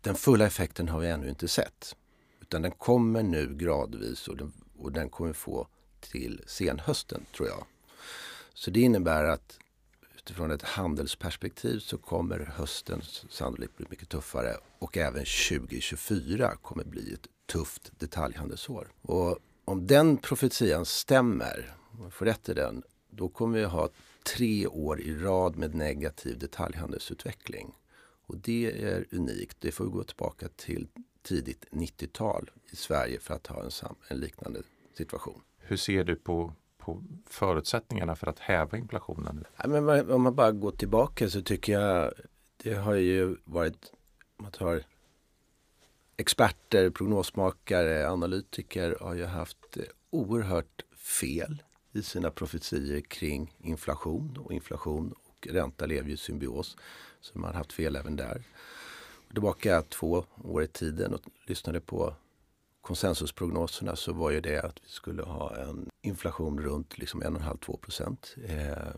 Den 0.00 0.14
fulla 0.14 0.46
effekten 0.46 0.88
har 0.88 1.00
vi 1.00 1.08
ännu 1.08 1.28
inte 1.28 1.48
sett. 1.48 1.96
Utan 2.40 2.62
den 2.62 2.72
kommer 2.72 3.22
nu 3.22 3.54
gradvis 3.54 4.28
och 4.28 4.36
den, 4.36 4.52
och 4.78 4.92
den 4.92 5.08
kommer 5.08 5.32
få 5.32 5.68
till 6.00 6.42
senhösten 6.46 7.26
tror 7.36 7.48
jag. 7.48 7.64
Så 8.54 8.70
det 8.70 8.80
innebär 8.80 9.24
att 9.24 9.58
utifrån 10.16 10.50
ett 10.50 10.62
handelsperspektiv 10.62 11.78
så 11.78 11.98
kommer 11.98 12.38
hösten 12.56 13.02
sannolikt 13.30 13.76
bli 13.76 13.86
mycket 13.90 14.08
tuffare 14.08 14.56
och 14.78 14.96
även 14.96 15.24
2024 15.24 16.56
kommer 16.62 16.84
bli 16.84 17.14
ett 17.14 17.26
tufft 17.46 17.92
detaljhandelsår. 17.98 18.88
Och 19.02 19.38
om 19.64 19.86
den 19.86 20.16
profetian 20.16 20.84
stämmer, 20.84 21.74
om 21.92 22.02
jag 22.02 22.12
får 22.12 22.26
rätt 22.26 22.48
i 22.48 22.54
den, 22.54 22.82
då 23.10 23.28
kommer 23.28 23.58
vi 23.58 23.64
ha 23.64 23.88
tre 24.36 24.66
år 24.66 25.00
i 25.00 25.14
rad 25.14 25.56
med 25.56 25.74
negativ 25.74 26.38
detaljhandelsutveckling. 26.38 27.74
Och 28.26 28.36
det 28.36 28.84
är 28.84 29.04
unikt. 29.10 29.56
Det 29.60 29.72
får 29.72 29.84
vi 29.84 29.90
gå 29.90 30.04
tillbaka 30.04 30.48
till 30.56 30.88
tidigt 31.22 31.64
90-tal 31.70 32.50
i 32.70 32.76
Sverige 32.76 33.20
för 33.20 33.34
att 33.34 33.46
ha 33.46 33.62
en, 33.62 33.70
en 34.08 34.20
liknande 34.20 34.62
situation. 34.96 35.40
Hur 35.58 35.76
ser 35.76 36.04
du 36.04 36.16
på 36.16 36.52
på 36.84 37.02
förutsättningarna 37.26 38.16
för 38.16 38.26
att 38.26 38.38
häva 38.38 38.78
inflationen? 38.78 39.44
Ja, 39.56 39.68
men 39.68 40.10
om 40.10 40.22
man 40.22 40.34
bara 40.34 40.52
går 40.52 40.70
tillbaka 40.70 41.30
så 41.30 41.42
tycker 41.42 41.72
jag 41.72 42.12
det 42.62 42.74
har 42.74 42.94
ju 42.94 43.36
varit 43.44 43.92
man 44.36 44.50
tar 44.50 44.82
experter, 46.16 46.90
prognosmakare, 46.90 48.10
analytiker 48.10 48.96
har 49.00 49.14
ju 49.14 49.24
haft 49.24 49.76
oerhört 50.10 50.84
fel 50.96 51.62
i 51.92 52.02
sina 52.02 52.30
profetier 52.30 53.00
kring 53.00 53.54
inflation 53.58 54.36
och 54.44 54.52
inflation 54.52 55.14
och 55.24 55.48
ränta 55.50 55.86
lever 55.86 56.08
ju 56.08 56.14
i 56.14 56.16
symbios. 56.16 56.76
Så 57.20 57.38
man 57.38 57.50
har 57.50 57.58
haft 57.58 57.72
fel 57.72 57.96
även 57.96 58.16
där. 58.16 58.42
Tillbaka 59.32 59.82
två 59.82 60.24
år 60.44 60.62
i 60.62 60.66
tiden 60.66 61.14
och 61.14 61.20
lyssnade 61.46 61.80
på 61.80 62.14
konsensusprognoserna 62.84 63.96
så 63.96 64.12
var 64.12 64.30
ju 64.30 64.40
det 64.40 64.58
att 64.58 64.78
vi 64.84 64.88
skulle 64.88 65.22
ha 65.22 65.56
en 65.56 65.90
inflation 66.02 66.60
runt 66.60 66.98
liksom 66.98 67.22
1,5-2 67.22 67.76
procent. 67.76 68.34
Eh, 68.48 68.94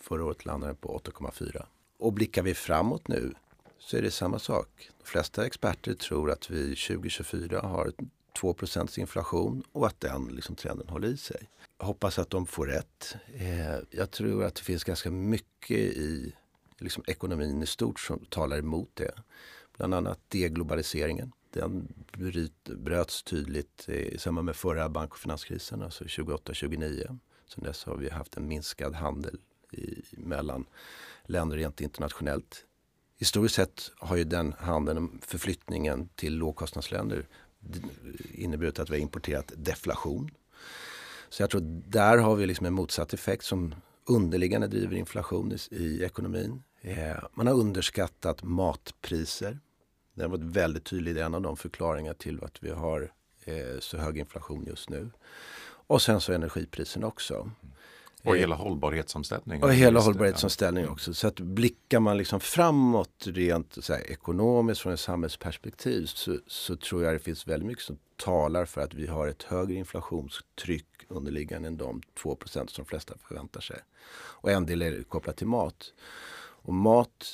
förra 0.00 0.24
året 0.24 0.44
landade 0.44 0.72
den 0.72 0.76
på 0.76 0.98
8,4. 0.98 1.66
Och 1.98 2.12
blickar 2.12 2.42
vi 2.42 2.54
framåt 2.54 3.08
nu 3.08 3.34
så 3.78 3.96
är 3.96 4.02
det 4.02 4.10
samma 4.10 4.38
sak. 4.38 4.90
De 4.98 5.04
flesta 5.04 5.46
experter 5.46 5.94
tror 5.94 6.30
att 6.30 6.50
vi 6.50 6.76
2024 6.76 7.60
har 7.60 7.92
2 8.40 8.54
procents 8.54 8.98
inflation 8.98 9.62
och 9.72 9.86
att 9.86 10.00
den 10.00 10.24
liksom, 10.24 10.56
trenden 10.56 10.88
håller 10.88 11.08
i 11.08 11.16
sig. 11.16 11.48
Jag 11.78 11.86
hoppas 11.86 12.18
att 12.18 12.30
de 12.30 12.46
får 12.46 12.66
rätt. 12.66 13.16
Eh, 13.34 13.76
jag 13.90 14.10
tror 14.10 14.44
att 14.44 14.54
det 14.54 14.62
finns 14.62 14.84
ganska 14.84 15.10
mycket 15.10 15.78
i 15.78 16.34
liksom, 16.78 17.04
ekonomin 17.06 17.62
i 17.62 17.66
stort 17.66 18.00
som 18.00 18.24
talar 18.24 18.58
emot 18.58 18.90
det. 18.94 19.12
Bland 19.76 19.94
annat 19.94 20.18
deglobaliseringen. 20.28 21.32
Den 21.50 21.88
bröts 22.64 23.22
tydligt 23.22 23.88
i 23.88 24.18
samband 24.18 24.44
med 24.44 24.56
förra 24.56 24.88
bank 24.88 25.10
och 25.12 25.18
finanskrisen, 25.18 25.82
alltså 25.82 26.04
28-29. 26.04 27.18
Sen 27.46 27.64
dess 27.64 27.84
har 27.84 27.96
vi 27.96 28.10
haft 28.10 28.36
en 28.36 28.48
minskad 28.48 28.94
handel 28.94 29.38
i, 29.72 30.02
mellan 30.12 30.66
länder 31.24 31.56
rent 31.56 31.80
internationellt. 31.80 32.64
Historiskt 33.18 33.54
sett 33.54 33.90
har 33.96 34.16
ju 34.16 34.24
den 34.24 34.54
handeln, 34.58 35.20
förflyttningen 35.22 36.08
till 36.14 36.36
lågkostnadsländer 36.36 37.26
inneburit 38.32 38.78
att 38.78 38.90
vi 38.90 38.94
har 38.94 39.02
importerat 39.02 39.52
deflation. 39.56 40.30
Så 41.28 41.42
jag 41.42 41.50
tror 41.50 41.60
där 41.86 42.18
har 42.18 42.36
vi 42.36 42.46
liksom 42.46 42.66
en 42.66 42.72
motsatt 42.72 43.12
effekt 43.12 43.44
som 43.44 43.74
underliggande 44.04 44.66
driver 44.66 44.96
inflation 44.96 45.52
i, 45.52 45.76
i 45.76 46.04
ekonomin. 46.04 46.62
Eh, 46.80 47.16
man 47.34 47.46
har 47.46 47.54
underskattat 47.54 48.42
matpriser. 48.42 49.58
Det 50.14 50.22
har 50.22 50.28
varit 50.28 50.42
väldigt 50.42 50.84
tydligt, 50.84 51.16
en 51.16 51.34
av 51.34 51.42
de 51.42 51.56
förklaringar 51.56 52.14
till 52.14 52.44
att 52.44 52.62
vi 52.62 52.70
har 52.70 53.12
eh, 53.44 53.80
så 53.80 53.98
hög 53.98 54.18
inflation 54.18 54.64
just 54.64 54.90
nu. 54.90 55.10
Och 55.86 56.02
sen 56.02 56.20
så 56.20 56.32
energipriserna 56.32 57.06
också. 57.06 57.50
Och 58.24 58.36
hela 58.36 58.54
hållbarhetsomställningen. 58.54 59.62
Och 59.62 59.74
hela 59.74 60.00
hållbarhetsomställningen 60.00 60.90
också. 60.90 61.14
Så 61.14 61.26
att 61.26 61.40
blickar 61.40 62.00
man 62.00 62.16
liksom 62.16 62.40
framåt 62.40 63.26
rent 63.26 63.84
så 63.84 63.92
här, 63.92 64.10
ekonomiskt 64.10 64.80
från 64.80 64.92
ett 64.92 65.00
samhällsperspektiv 65.00 66.06
så, 66.06 66.38
så 66.46 66.76
tror 66.76 67.04
jag 67.04 67.14
det 67.14 67.18
finns 67.18 67.48
väldigt 67.48 67.66
mycket 67.66 67.84
som 67.84 67.98
talar 68.16 68.64
för 68.64 68.80
att 68.80 68.94
vi 68.94 69.06
har 69.06 69.26
ett 69.26 69.42
högre 69.42 69.74
inflationstryck 69.74 70.86
underliggande 71.08 71.68
än 71.68 71.76
de 71.76 72.02
2 72.22 72.38
som 72.46 72.66
de 72.76 72.84
flesta 72.84 73.14
förväntar 73.28 73.60
sig. 73.60 73.76
Och 74.12 74.50
en 74.50 74.66
del 74.66 74.82
är 74.82 75.02
kopplat 75.02 75.36
till 75.36 75.46
mat. 75.46 75.94
Och 76.62 76.74
mat 76.74 77.26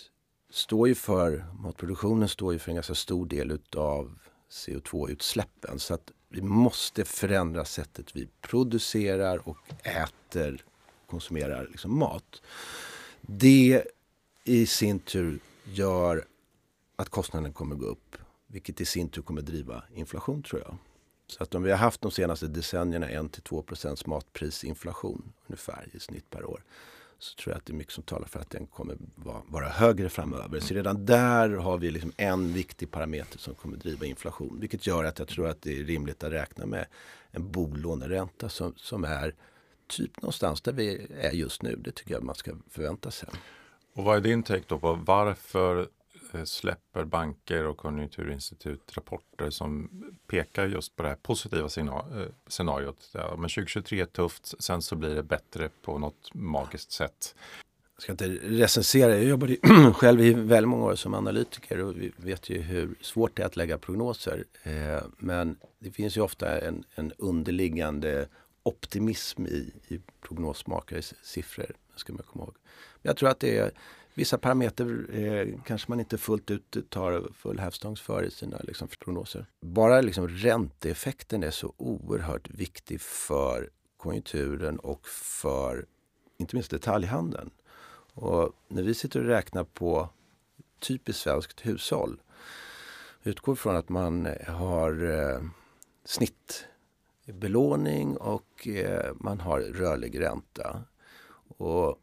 står 0.57 0.89
ju 0.89 0.95
för, 0.95 1.45
matproduktionen 1.59 2.29
står 2.29 2.53
ju 2.53 2.59
för 2.59 2.71
en 2.71 2.75
ganska 2.75 2.95
stor 2.95 3.27
del 3.27 3.51
utav 3.51 4.19
CO2-utsläppen. 4.51 5.79
Så 5.79 5.95
att 5.95 6.13
vi 6.29 6.43
måste 6.43 7.05
förändra 7.05 7.65
sättet 7.65 8.17
vi 8.17 8.29
producerar 8.41 9.49
och 9.49 9.59
äter 9.83 10.65
konsumerar 11.07 11.69
liksom 11.71 11.99
mat. 11.99 12.43
Det 13.21 13.85
i 14.45 14.67
sin 14.67 14.99
tur 14.99 15.39
gör 15.65 16.25
att 16.97 17.09
kostnaden 17.09 17.53
kommer 17.53 17.77
gå 17.77 17.87
upp. 17.87 18.17
Vilket 18.47 18.81
i 18.81 18.85
sin 18.85 19.09
tur 19.09 19.23
kommer 19.23 19.43
driva 19.43 19.83
inflation 19.95 20.43
tror 20.43 20.63
jag. 20.63 20.77
Så 21.27 21.43
att 21.43 21.55
om 21.55 21.63
vi 21.63 21.71
har 21.71 21.79
haft 21.79 22.01
de 22.01 22.11
senaste 22.11 22.47
decennierna 22.47 23.09
1-2 23.09 24.09
matprisinflation 24.09 25.33
ungefär 25.47 25.89
i 25.93 26.01
snitt 26.01 26.31
per 26.31 26.45
år. 26.45 26.63
Så 27.19 27.35
tror 27.37 27.53
jag 27.53 27.59
att 27.59 27.67
det 27.67 27.73
är 27.73 27.77
mycket 27.77 27.93
som 27.93 28.03
talar 28.03 28.27
för 28.27 28.41
att 28.41 28.51
den 28.51 28.67
kommer 28.67 28.97
vara, 29.15 29.43
vara 29.49 29.69
högre 29.69 30.09
framöver. 30.09 30.61
Så 30.61 30.75
redan 30.75 31.07
där 31.07 31.49
har 31.51 31.79
vi 31.79 31.91
liksom 31.91 32.13
en 32.17 32.53
viktig 32.53 32.91
parameter 32.91 33.39
som 33.39 33.55
kommer 33.55 33.77
driva 33.77 34.07
inflation. 34.07 34.61
Vilket 34.61 34.87
gör 34.87 35.05
att 35.05 35.19
jag 35.19 35.29
tror 35.29 35.49
att 35.49 35.63
det 35.63 35.81
är 35.81 35.85
rimligt 35.85 36.25
att 36.25 36.33
räkna 36.33 36.67
med 36.67 36.87
en 37.31 37.51
bolåneränta 37.53 38.49
som, 38.49 38.75
som 38.77 39.05
är 39.05 39.35
typ 39.87 40.23
någonstans 40.23 40.61
där 40.61 40.73
vi 40.73 41.07
är 41.21 41.33
just 41.33 41.63
nu. 41.63 41.77
Det 41.77 41.93
tycker 41.93 42.15
jag 42.15 42.23
man 42.23 42.35
ska 42.35 42.53
förvänta 42.71 43.11
sig. 43.11 43.29
Och 43.95 44.05
vad 44.05 44.17
är 44.17 44.21
din 44.21 44.43
take 44.43 44.65
då 44.67 44.79
på 44.79 44.95
varför 44.95 45.89
Eh, 46.37 46.45
släpper 46.45 47.05
banker 47.05 47.67
och 47.67 47.77
konjunkturinstitut 47.77 48.97
rapporter 48.97 49.51
som 49.51 49.91
pekar 50.27 50.67
just 50.67 50.97
på 50.97 51.03
det 51.03 51.09
här 51.09 51.17
positiva 51.17 51.67
eh, 51.67 52.29
scenariot. 52.47 53.11
Ja, 53.13 53.31
men 53.31 53.49
2023 53.51 54.01
är 54.01 54.07
tufft, 54.07 54.63
sen 54.63 54.83
så 54.83 54.97
blir 54.97 55.15
det 55.15 55.23
bättre 55.23 55.71
på 55.83 55.99
något 55.99 56.35
magiskt 56.35 56.93
sätt. 56.93 57.35
Jag 57.95 58.03
ska 58.03 58.13
inte 58.13 58.29
recensera, 58.43 59.15
jag 59.15 59.25
jobbade 59.25 59.57
själv 59.95 60.21
i 60.21 60.33
väldigt 60.33 60.69
många 60.69 60.85
år 60.85 60.95
som 60.95 61.15
analytiker 61.15 61.81
och 61.81 61.97
vi 61.97 62.13
vet 62.17 62.51
ju 62.51 62.63
hur 62.63 62.95
svårt 63.01 63.37
det 63.37 63.43
är 63.43 63.47
att 63.47 63.57
lägga 63.57 63.79
prognoser. 63.79 64.45
Eh, 64.63 65.03
men 65.19 65.57
det 65.79 65.91
finns 65.91 66.17
ju 66.17 66.21
ofta 66.21 66.61
en, 66.61 66.85
en 66.95 67.13
underliggande 67.19 68.29
optimism 68.63 69.47
i, 69.47 69.73
i 69.89 70.01
prognosmakares 70.21 71.15
siffror. 71.23 71.71
Ska 71.97 72.13
man 72.13 72.23
komma 72.23 72.45
ihåg. 72.45 72.55
Men 73.03 73.11
jag 73.11 73.17
tror 73.17 73.29
att 73.29 73.41
det 73.41 73.59
är 73.59 73.71
vissa 74.17 74.39
parametrar 74.39 75.15
eh, 75.15 75.49
kanske 75.65 75.91
man 75.91 76.01
inte 76.01 76.19
fullt 76.19 76.51
ut 76.51 76.91
tar 76.91 77.29
full 77.35 77.59
hävstångs 77.59 78.01
för 78.01 78.23
i 78.23 78.31
sina 78.31 78.61
liksom, 78.65 78.89
prognoser. 78.89 79.47
Bara 79.61 80.01
liksom, 80.01 80.29
ränteeffekten 80.29 81.43
är 81.43 81.51
så 81.51 81.75
oerhört 81.77 82.51
viktig 82.51 83.01
för 83.01 83.71
konjunkturen 83.97 84.79
och 84.79 85.09
för 85.09 85.87
inte 86.39 86.57
minst 86.57 86.71
detaljhandeln. 86.71 87.51
Och 88.15 88.53
när 88.69 88.83
vi 88.83 88.95
sitter 88.95 89.21
och 89.21 89.27
räknar 89.27 89.65
på 89.65 90.09
typiskt 90.81 91.23
svenskt 91.23 91.67
hushåll 91.67 92.21
utgår 93.23 93.55
från 93.55 93.77
att 93.77 93.89
man 93.89 94.27
eh, 94.27 94.55
har 94.55 95.21
eh, 95.21 95.41
snittbelåning 96.05 98.13
eh, 98.13 98.17
och 98.17 98.69
eh, 98.69 99.15
man 99.15 99.41
har 99.41 99.61
rörlig 99.61 100.21
ränta. 100.21 100.85
Och 101.59 102.01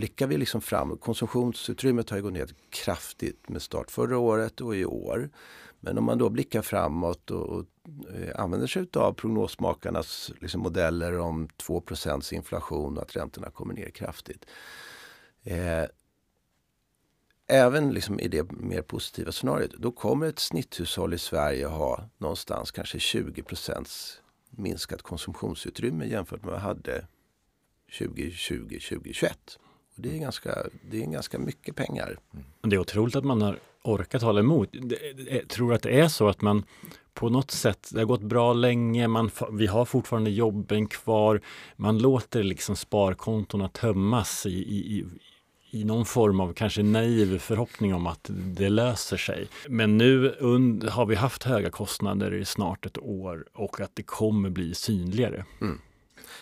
blickar 0.00 0.26
vi 0.26 0.36
liksom 0.36 0.60
fram, 0.60 0.96
konsumtionsutrymmet 0.96 2.10
har 2.10 2.16
ju 2.16 2.22
gått 2.22 2.32
ner 2.32 2.48
kraftigt 2.70 3.48
med 3.48 3.62
start 3.62 3.90
förra 3.90 4.18
året 4.18 4.60
och 4.60 4.76
i 4.76 4.84
år. 4.84 5.30
Men 5.80 5.98
om 5.98 6.04
man 6.04 6.18
då 6.18 6.28
blickar 6.30 6.62
framåt 6.62 7.30
och, 7.30 7.48
och 7.48 7.64
eh, 8.14 8.40
använder 8.40 8.66
sig 8.66 8.86
av 8.94 9.12
prognosmakarnas 9.12 10.32
liksom, 10.40 10.60
modeller 10.60 11.18
om 11.18 11.48
2% 11.48 12.34
inflation 12.34 12.96
och 12.96 13.02
att 13.02 13.16
räntorna 13.16 13.50
kommer 13.50 13.74
ner 13.74 13.90
kraftigt. 13.90 14.46
Eh, 15.42 15.84
även 17.46 17.92
liksom 17.92 18.20
i 18.20 18.28
det 18.28 18.52
mer 18.52 18.82
positiva 18.82 19.32
scenariot, 19.32 19.72
då 19.78 19.92
kommer 19.92 20.26
ett 20.26 20.38
snitthushåll 20.38 21.14
i 21.14 21.18
Sverige 21.18 21.66
ha 21.66 22.08
någonstans 22.18 22.70
kanske 22.70 22.98
20% 22.98 23.88
minskat 24.50 25.02
konsumtionsutrymme 25.02 26.06
jämfört 26.06 26.42
med 26.42 26.52
vad 26.52 26.60
vi 26.60 26.66
hade 26.66 27.06
2020, 27.98 28.78
2021. 28.88 29.58
Det, 30.02 30.16
är 30.16 30.18
ganska, 30.18 30.66
det 30.90 31.02
är 31.02 31.06
ganska 31.06 31.38
mycket 31.38 31.76
pengar. 31.76 32.18
Det 32.62 32.76
är 32.76 32.80
otroligt 32.80 33.16
att 33.16 33.24
man 33.24 33.42
har 33.42 33.58
orkat 33.82 34.22
hålla 34.22 34.40
emot. 34.40 34.68
Jag 35.30 35.48
tror 35.48 35.74
att 35.74 35.82
det 35.82 36.00
är 36.00 36.08
så 36.08 36.28
att 36.28 36.42
man 36.42 36.64
på 37.14 37.28
något 37.28 37.50
sätt, 37.50 37.90
det 37.92 37.98
har 37.98 38.06
gått 38.06 38.22
bra 38.22 38.52
länge, 38.52 39.08
man, 39.08 39.30
vi 39.52 39.66
har 39.66 39.84
fortfarande 39.84 40.30
jobben 40.30 40.86
kvar, 40.86 41.40
man 41.76 41.98
låter 41.98 42.42
liksom 42.42 42.76
sparkontona 42.76 43.68
tömmas 43.68 44.46
i, 44.46 44.50
i, 44.50 45.04
i 45.70 45.84
någon 45.84 46.04
form 46.04 46.40
av 46.40 46.52
kanske 46.52 46.82
naiv 46.82 47.38
förhoppning 47.38 47.94
om 47.94 48.06
att 48.06 48.30
det 48.30 48.68
löser 48.68 49.16
sig. 49.16 49.48
Men 49.68 49.98
nu 49.98 50.34
har 50.90 51.06
vi 51.06 51.14
haft 51.14 51.42
höga 51.42 51.70
kostnader 51.70 52.34
i 52.34 52.44
snart 52.44 52.86
ett 52.86 52.98
år 52.98 53.46
och 53.54 53.80
att 53.80 53.90
det 53.94 54.02
kommer 54.02 54.50
bli 54.50 54.74
synligare. 54.74 55.44
Mm. 55.60 55.78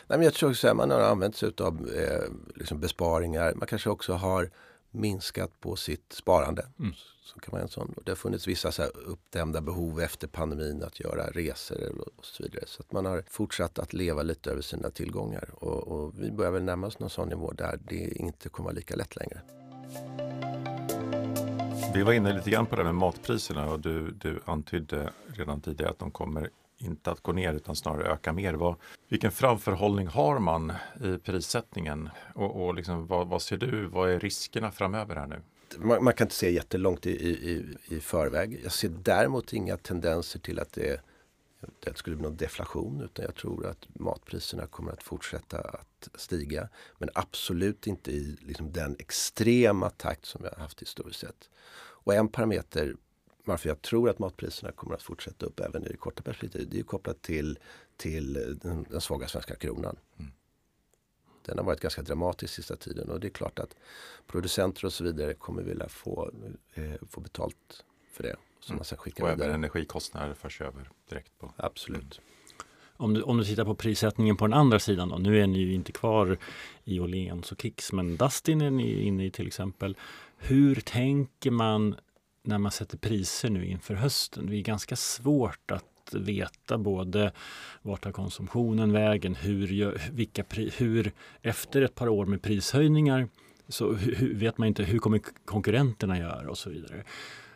Nej, 0.07 0.19
men 0.19 0.23
jag 0.23 0.35
tror 0.35 0.51
också 0.51 0.69
att 0.69 0.77
man 0.77 0.91
har 0.91 1.01
använt 1.01 1.37
sig 1.37 1.53
av 1.61 1.91
eh, 1.97 2.33
liksom 2.55 2.81
besparingar. 2.81 3.55
Man 3.55 3.69
kanske 3.69 3.91
också 3.91 4.13
har 4.13 4.51
minskat 4.91 5.61
på 5.61 5.77
sitt 5.77 6.13
sparande. 6.13 6.67
Mm. 6.79 6.93
Så 7.23 7.41
kan 7.41 7.53
man 7.53 7.61
en 7.61 7.69
sån. 7.69 7.95
Det 8.05 8.11
har 8.11 8.17
funnits 8.17 8.49
vissa 8.49 8.73
så 8.73 8.83
här 8.83 8.91
uppdämda 9.07 9.61
behov 9.61 10.01
efter 10.01 10.27
pandemin 10.27 10.83
att 10.83 11.01
göra 11.01 11.31
resor 11.31 12.01
och 12.17 12.25
så 12.25 12.43
vidare. 12.43 12.65
Så 12.67 12.83
att 12.83 12.93
man 12.93 13.07
har 13.07 13.25
fortsatt 13.31 13.79
att 13.79 13.93
leva 13.93 14.23
lite 14.23 14.51
över 14.51 14.63
sina 14.63 14.91
tillgångar. 14.91 15.51
Och, 15.55 15.89
och 15.89 16.23
vi 16.23 16.31
börjar 16.31 16.53
väl 16.53 16.63
närma 16.63 16.87
oss 16.87 16.99
någon 16.99 17.11
sån 17.11 17.29
nivå 17.29 17.53
där 17.53 17.79
det 17.89 18.21
inte 18.21 18.49
kommer 18.49 18.65
vara 18.65 18.75
lika 18.75 18.97
lätt 18.97 19.17
längre. 19.17 19.41
Vi 21.95 22.03
var 22.03 22.13
inne 22.13 22.33
lite 22.33 22.51
grann 22.51 22.67
på 22.67 22.77
det 22.77 22.85
med 22.85 22.95
matpriserna 22.95 23.71
och 23.71 23.81
du, 23.81 24.11
du 24.11 24.41
antydde 24.45 25.13
redan 25.27 25.61
tidigare 25.61 25.91
att 25.91 25.99
de 25.99 26.11
kommer 26.11 26.51
inte 26.79 27.11
att 27.11 27.21
gå 27.21 27.33
ner 27.33 27.55
utan 27.55 27.77
snarare 27.77 28.13
öka 28.13 28.33
mer. 28.33 28.55
Vad, 28.55 28.75
vilken 29.09 29.33
framförhållning 29.33 30.07
har 30.07 30.39
man 30.39 30.73
i 31.05 31.19
prissättningen 31.19 32.09
och, 32.35 32.67
och 32.67 32.75
liksom, 32.75 33.07
vad, 33.07 33.29
vad, 33.29 33.43
ser 33.43 33.57
du? 33.57 33.87
Vad 33.87 34.11
är 34.11 34.21
riskerna 34.21 34.71
framöver 34.71 35.17
här 35.17 35.27
nu? 35.27 35.43
man, 35.77 36.05
man, 36.05 36.15
kan 36.15 36.25
inte 36.25 36.35
se 36.35 36.51
jättelångt 36.51 37.07
i, 37.07 37.11
i, 37.11 37.77
i 37.85 38.01
förväg. 38.01 38.61
Jag 38.65 38.73
ser 38.73 38.89
däremot 38.89 39.53
inga 39.53 39.77
tendenser 39.77 40.39
till 40.39 40.61
att 40.61 40.73
det, 40.73 41.01
det 41.81 41.97
skulle 41.97 42.17
bli 42.17 42.25
någon 42.25 42.37
deflation 42.37 43.01
utan 43.01 43.25
jag 43.25 43.35
tror 43.35 43.67
att 43.67 43.87
matpriserna 43.89 44.67
kommer 44.67 44.93
att 44.93 45.03
fortsätta 45.03 45.59
att 45.59 46.09
stiga. 46.15 46.69
Men 46.99 47.09
absolut 47.15 47.87
inte 47.87 48.11
i 48.11 48.37
liksom 48.41 48.73
den 48.73 48.97
extrema 48.99 49.91
takt 49.91 50.27
som 50.27 50.43
vi 50.43 50.49
har 50.49 50.63
haft 50.63 50.83
historiskt 50.83 51.21
sett. 51.21 51.49
Och 51.79 52.15
en 52.15 52.29
parameter 52.29 52.97
varför 53.49 53.69
jag 53.69 53.83
tror 53.83 54.11
att 54.11 54.19
matpriserna 54.19 54.73
kommer 54.73 54.95
att 54.95 55.03
fortsätta 55.03 55.47
upp 55.47 55.61
även 55.61 55.85
i 55.85 55.89
det 55.89 55.97
korta 55.97 56.23
perspektivet. 56.23 56.71
Det 56.71 56.79
är 56.79 56.83
kopplat 56.83 57.23
till, 57.23 57.59
till 57.97 58.33
den, 58.63 58.87
den 58.91 59.01
svaga 59.01 59.29
svenska 59.29 59.55
kronan. 59.55 59.97
Mm. 60.19 60.33
Den 61.47 61.59
har 61.59 61.65
varit 61.65 61.81
ganska 61.81 62.03
dramatisk 62.03 62.55
sista 62.55 62.77
tiden 62.77 63.11
och 63.11 63.21
det 63.21 63.27
är 63.27 63.31
klart 63.31 63.59
att 63.59 63.77
producenter 64.27 64.85
och 64.85 64.93
så 64.93 65.05
vidare 65.05 65.35
kommer 65.35 65.63
vilja 65.63 65.89
få, 65.89 66.31
eh, 66.75 66.93
få 67.11 67.21
betalt 67.21 67.85
för 68.13 68.23
det. 68.23 68.37
Som 68.61 68.77
mm. 68.77 68.85
man 68.91 68.99
och 68.99 69.07
vidare. 69.07 69.33
även 69.33 69.51
energikostnader 69.55 70.35
förs 70.35 70.61
över 70.61 70.91
direkt 71.09 71.39
på. 71.39 71.53
Absolut. 71.57 72.03
Mm. 72.19 72.25
Om 72.97 73.15
du, 73.15 73.23
om 73.23 73.39
du 73.39 73.45
tittar 73.45 73.65
på 73.65 73.75
prissättningen 73.75 74.37
på 74.37 74.47
den 74.47 74.55
andra 74.55 74.79
sidan 74.79 75.09
då. 75.09 75.17
Nu 75.17 75.41
är 75.41 75.47
ni 75.47 75.59
ju 75.59 75.75
inte 75.75 75.93
kvar 75.93 76.39
i 76.85 77.01
Åhléns 77.01 77.53
och 77.53 77.61
Kicks 77.61 77.93
men 77.93 78.17
Dustin 78.17 78.61
är 78.61 78.71
ni 78.71 79.03
inne 79.03 79.27
i 79.27 79.31
till 79.31 79.47
exempel. 79.47 79.97
Hur 80.37 80.75
tänker 80.75 81.51
man 81.51 81.97
när 82.49 82.59
man 82.59 82.73
sätter 82.73 82.99
priser 82.99 83.51
nu 83.51 83.67
inför 83.67 83.95
hösten? 83.95 84.47
Det 84.47 84.57
är 84.57 84.63
ganska 84.63 84.97
svårt 84.97 85.71
att 85.71 85.85
veta 86.13 86.79
både 86.79 87.33
vart 87.83 88.01
tar 88.01 88.13
konsumtionen 88.13 88.93
vägen, 88.93 89.35
hur, 89.35 89.99
vilka, 90.13 90.45
hur 90.77 91.13
efter 91.43 91.83
ett 91.83 91.95
par 91.95 92.09
år 92.09 92.27
med 92.27 92.43
prishöjningar 92.43 93.29
så 93.69 93.93
hur, 93.93 94.35
vet 94.35 94.59
man 94.59 94.69
inte 94.69 94.83
hur 94.83 94.99
kommer 94.99 95.21
konkurrenterna 95.45 96.19
göra 96.19 96.51
och 96.51 96.59
så 96.59 96.71
vidare. 96.71 97.05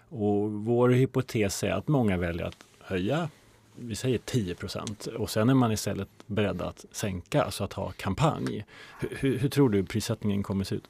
Och 0.08 0.50
vår 0.52 0.88
hypotes 0.88 1.62
är 1.62 1.72
att 1.72 1.88
många 1.88 2.16
väljer 2.16 2.44
att 2.44 2.66
höja 2.80 3.28
vi 3.76 3.94
säger 3.94 4.18
10% 4.18 5.08
och 5.08 5.30
sen 5.30 5.48
är 5.48 5.54
man 5.54 5.72
istället 5.72 6.08
beredd 6.26 6.62
att 6.62 6.84
sänka, 6.92 7.42
alltså 7.42 7.64
att 7.64 7.72
ha 7.72 7.92
kampanj. 7.96 8.64
Hur, 9.00 9.38
hur 9.38 9.48
tror 9.48 9.68
du 9.70 9.84
prissättningen 9.84 10.42
kommer 10.42 10.64
se 10.64 10.74
ut? 10.74 10.88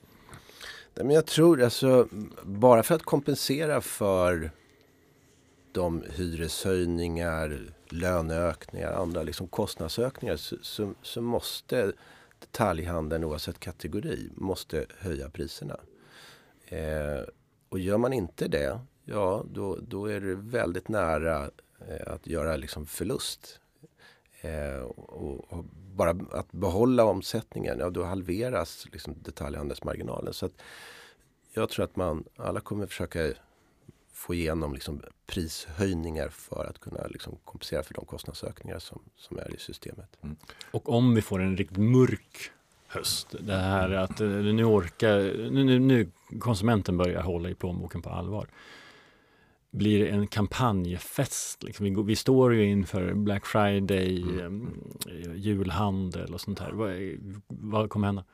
Men 0.95 1.11
jag 1.11 1.27
tror 1.27 1.63
alltså, 1.63 2.09
bara 2.43 2.83
för 2.83 2.95
att 2.95 3.03
kompensera 3.03 3.81
för 3.81 4.51
de 5.73 6.05
hyreshöjningar, 6.11 7.61
löneökningar, 7.89 8.93
andra 8.93 9.23
liksom 9.23 9.49
kostnadsökningar 9.49 10.37
så, 10.37 10.57
så, 10.63 10.95
så 11.03 11.23
måste 11.23 11.93
detaljhandeln 12.39 13.25
oavsett 13.25 13.61
kategori 13.61 14.31
måste 14.35 14.87
höja 14.99 15.31
priserna. 15.31 15.81
Eh, 16.67 17.23
och 17.69 17.79
gör 17.79 17.99
man 17.99 18.13
inte 18.13 18.49
det, 18.49 18.81
ja 19.05 19.45
då, 19.51 19.79
då 19.89 20.07
är 20.07 20.21
det 20.21 20.35
väldigt 20.35 20.89
nära 20.89 21.51
eh, 21.89 22.13
att 22.13 22.27
göra 22.27 22.57
liksom 22.57 22.87
förlust. 22.87 23.61
Eh, 24.41 24.83
och, 24.83 25.53
och, 25.53 25.65
bara 25.93 26.11
att 26.31 26.53
behålla 26.53 27.05
omsättningen, 27.05 27.79
ja 27.79 27.91
då 27.91 28.05
halveras 28.05 28.87
liksom 28.93 29.15
detaljhandelsmarginalen. 29.23 30.33
Så 30.33 30.47
att 30.47 30.63
jag 31.55 31.69
tror 31.69 31.85
att 31.85 31.97
man 31.97 32.25
alla 32.37 32.61
kommer 32.61 32.87
försöka 32.87 33.33
få 34.13 34.35
igenom 34.35 34.75
liksom 34.75 35.03
prishöjningar 35.27 36.29
för 36.29 36.65
att 36.71 36.79
kunna 36.79 37.07
liksom 37.07 37.39
kompensera 37.45 37.83
för 37.83 37.95
de 37.95 38.05
kostnadsökningar 38.05 38.79
som, 38.79 39.03
som 39.17 39.39
är 39.39 39.55
i 39.55 39.59
systemet. 39.59 40.19
Mm. 40.23 40.37
Och 40.71 40.89
om 40.89 41.15
vi 41.15 41.23
får 41.23 41.41
en 41.41 41.57
riktigt 41.57 41.79
mörk 41.79 42.51
höst, 42.87 43.35
det 43.41 43.57
här 43.57 43.91
att 43.91 44.21
eh, 44.21 44.29
nu 44.29 44.65
orkar, 44.65 45.19
nu, 45.51 45.65
nu, 45.65 45.79
nu 45.79 46.11
konsumenten 46.41 46.97
börjar 46.97 47.23
hålla 47.23 47.51
i 47.51 47.55
plånboken 47.55 48.03
på 48.03 48.11
allvar. 48.11 48.49
Blir 49.73 50.07
en 50.07 50.27
kampanjfest? 50.27 51.63
Liksom 51.63 51.85
vi, 51.85 52.03
vi 52.03 52.17
står 52.17 52.55
ju 52.55 52.65
inför 52.65 53.15
Black 53.15 53.47
Friday, 53.47 54.23
mm. 54.23 54.83
Eh, 55.07 55.35
julhandel 55.37 56.35
och 56.35 56.41
sånt 56.41 56.59
här. 56.59 56.73
Vad, 56.73 56.93
vad 57.47 57.91
kommer 57.91 58.07
hända? 58.07 58.25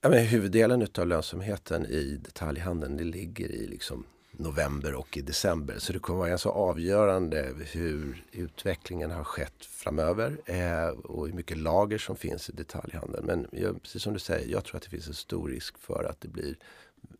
Ja, 0.00 0.08
men 0.08 0.26
huvuddelen 0.26 0.86
av 0.98 1.06
lönsamheten 1.06 1.86
i 1.86 2.20
detaljhandeln 2.24 2.96
det 2.96 3.04
ligger 3.04 3.50
i 3.50 3.66
liksom 3.66 4.04
november 4.38 4.94
och 4.94 5.16
i 5.16 5.20
december. 5.20 5.78
Så 5.78 5.92
det 5.92 5.98
kommer 5.98 6.18
vara 6.18 6.28
ganska 6.28 6.48
avgörande 6.48 7.54
hur 7.72 8.24
utvecklingen 8.32 9.10
har 9.10 9.24
skett 9.24 9.64
framöver 9.64 10.40
eh, 10.44 10.88
och 10.88 11.26
hur 11.26 11.34
mycket 11.34 11.58
lager 11.58 11.98
som 11.98 12.16
finns 12.16 12.48
i 12.48 12.52
detaljhandeln. 12.52 13.26
Men 13.26 13.46
jag, 13.52 13.82
precis 13.82 14.02
som 14.02 14.12
du 14.12 14.18
säger, 14.18 14.52
jag 14.52 14.64
tror 14.64 14.76
att 14.76 14.82
det 14.82 14.90
finns 14.90 15.08
en 15.08 15.14
stor 15.14 15.48
risk 15.48 15.78
för 15.78 16.04
att 16.10 16.20
det 16.20 16.28
blir 16.28 16.56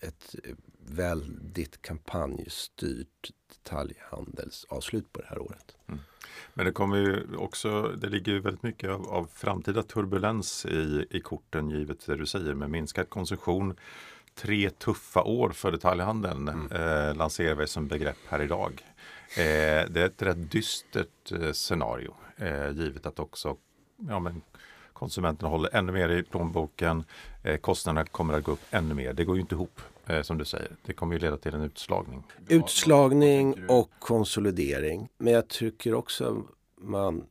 ett 0.01 0.35
väldigt 0.91 1.83
kampanjstyrt 1.83 3.31
detaljhandelsavslut 3.49 5.13
på 5.13 5.21
det 5.21 5.27
här 5.29 5.39
året. 5.39 5.77
Mm. 5.87 6.01
Men 6.55 6.67
det 6.67 6.73
kommer 6.73 6.97
ju 6.97 7.37
också, 7.37 7.83
det 7.83 8.09
ligger 8.09 8.33
ju 8.33 8.41
väldigt 8.41 8.63
mycket 8.63 8.91
av, 8.91 9.09
av 9.09 9.31
framtida 9.35 9.83
turbulens 9.83 10.67
i, 10.67 11.07
i 11.11 11.21
korten 11.21 11.71
givet 11.71 12.07
det 12.07 12.17
du 12.17 12.27
säger 12.27 12.55
med 12.55 12.71
minskad 12.71 13.11
konsumtion 13.11 13.77
tre 14.35 14.71
tuffa 14.71 15.23
år 15.23 15.51
för 15.51 15.73
detaljhandeln 15.73 16.49
mm. 16.49 16.73
eh, 16.73 17.17
lanserar 17.17 17.55
vi 17.55 17.67
som 17.67 17.89
begrepp 17.89 18.19
här 18.29 18.43
idag. 18.43 18.83
Eh, 19.37 19.91
det 19.91 20.01
är 20.01 20.07
ett 20.07 20.23
rätt 20.23 20.51
dystert 20.51 21.33
eh, 21.33 21.53
scenario 21.53 22.15
eh, 22.37 22.71
givet 22.71 23.07
att 23.07 23.19
också 23.19 23.57
ja, 24.09 24.19
men 24.19 24.43
konsumenterna 24.99 25.49
håller 25.49 25.77
ännu 25.77 25.93
mer 25.93 26.09
i 26.09 26.23
plånboken. 26.23 27.05
Eh, 27.43 27.57
kostnaderna 27.57 28.05
kommer 28.07 28.35
att 28.35 28.45
gå 28.45 28.53
upp 28.53 28.65
ännu 28.71 28.95
mer. 28.95 29.13
Det 29.13 29.25
går 29.25 29.37
ju 29.37 29.41
inte 29.41 29.55
ihop 29.55 29.81
eh, 30.07 30.23
som 30.23 30.39
du 30.39 30.45
säger. 30.45 30.71
Det 30.87 30.93
kommer 30.93 31.15
ju 31.15 31.21
leda 31.21 31.37
till 31.37 31.55
en 31.55 31.63
utslagning. 31.63 32.23
Utslagning 32.49 33.69
och 33.69 33.91
konsolidering. 33.99 35.09
Men 35.19 35.33
jag 35.33 35.49
tycker 35.49 35.95
också 35.95 36.43
man 36.81 37.25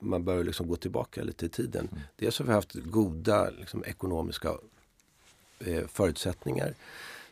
man 0.00 0.24
bör 0.24 0.44
liksom 0.44 0.68
gå 0.68 0.76
tillbaka 0.76 1.22
lite 1.22 1.46
i 1.46 1.48
tiden. 1.48 1.88
Mm. 1.92 2.02
Dels 2.16 2.38
har 2.38 2.46
vi 2.46 2.52
haft 2.52 2.74
goda 2.74 3.50
liksom, 3.50 3.84
ekonomiska 3.84 4.54
eh, 5.58 5.86
förutsättningar. 5.86 6.74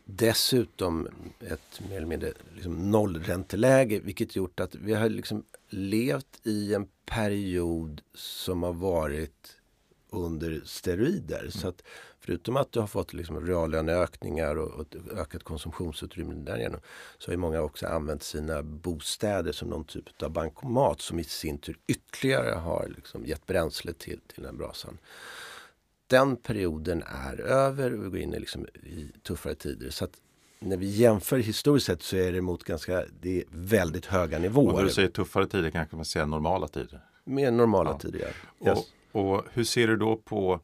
Dessutom 0.05 1.09
ett 1.41 1.81
mer 1.89 1.97
eller 1.97 2.07
mindre 2.07 2.33
liksom 2.55 2.91
nollränteläge 2.91 4.01
vilket 4.01 4.37
gjort 4.37 4.61
att 4.61 4.75
vi 4.75 4.95
har 4.95 5.09
liksom 5.09 5.43
levt 5.69 6.41
i 6.43 6.75
en 6.75 6.89
period 7.05 8.01
som 8.15 8.63
har 8.63 8.73
varit 8.73 9.58
under 10.11 10.61
steroider. 10.65 11.41
Mm. 11.41 11.51
Så 11.51 11.69
att 11.69 11.83
förutom 12.21 12.57
att 12.57 12.73
du 12.73 12.81
har 12.81 12.87
fått 12.87 13.13
liksom 13.13 13.47
reallöneökningar 13.47 14.57
och, 14.57 14.81
och 14.81 14.87
ökat 15.17 15.43
konsumtionsutrymme 15.43 16.35
därigenom 16.35 16.81
så 17.19 17.31
har 17.31 17.37
många 17.37 17.61
också 17.61 17.87
använt 17.87 18.23
sina 18.23 18.63
bostäder 18.63 19.53
som 19.53 19.69
någon 19.69 19.85
typ 19.85 20.23
av 20.23 20.31
bankomat 20.31 21.01
som 21.01 21.19
i 21.19 21.25
sin 21.25 21.59
tur 21.59 21.79
ytterligare 21.87 22.55
har 22.55 22.93
liksom 22.97 23.27
gett 23.27 23.47
bränsle 23.47 23.93
till, 23.93 24.21
till 24.35 24.43
den 24.43 24.57
brasan 24.57 24.99
den 26.09 26.37
perioden 26.37 27.03
är 27.07 27.41
över 27.41 27.93
och 27.93 28.05
vi 28.05 28.09
går 28.09 28.19
in 28.19 28.35
i, 28.35 28.39
liksom, 28.39 28.67
i 28.67 29.13
tuffare 29.23 29.55
tider. 29.55 29.91
Så 29.91 30.07
när 30.59 30.77
vi 30.77 30.87
jämför 30.87 31.39
historiskt 31.39 31.87
sett 31.87 32.03
så 32.03 32.17
är 32.17 32.33
det 32.33 32.41
mot 32.41 32.65
ganska, 32.65 33.05
det 33.21 33.39
är 33.39 33.45
väldigt 33.51 34.07
höga 34.07 34.39
nivåer. 34.39 34.73
Och 34.73 34.77
när 34.79 34.85
du 34.85 34.91
säger 34.91 35.09
tuffare 35.09 35.47
tider 35.47 35.71
kanske 35.71 35.97
man 35.97 36.05
säger 36.05 36.27
normala 36.27 36.69
tider? 36.69 37.01
Mer 37.25 37.51
normala 37.51 37.91
ja. 37.91 37.99
tider, 37.99 38.35
ja. 38.59 38.67
Yes. 38.67 38.79
Och, 38.79 38.85
och, 39.13 39.45
hur 39.53 39.65
ser 39.65 39.87
du 39.87 39.97
då 39.97 40.17
på 40.17 40.61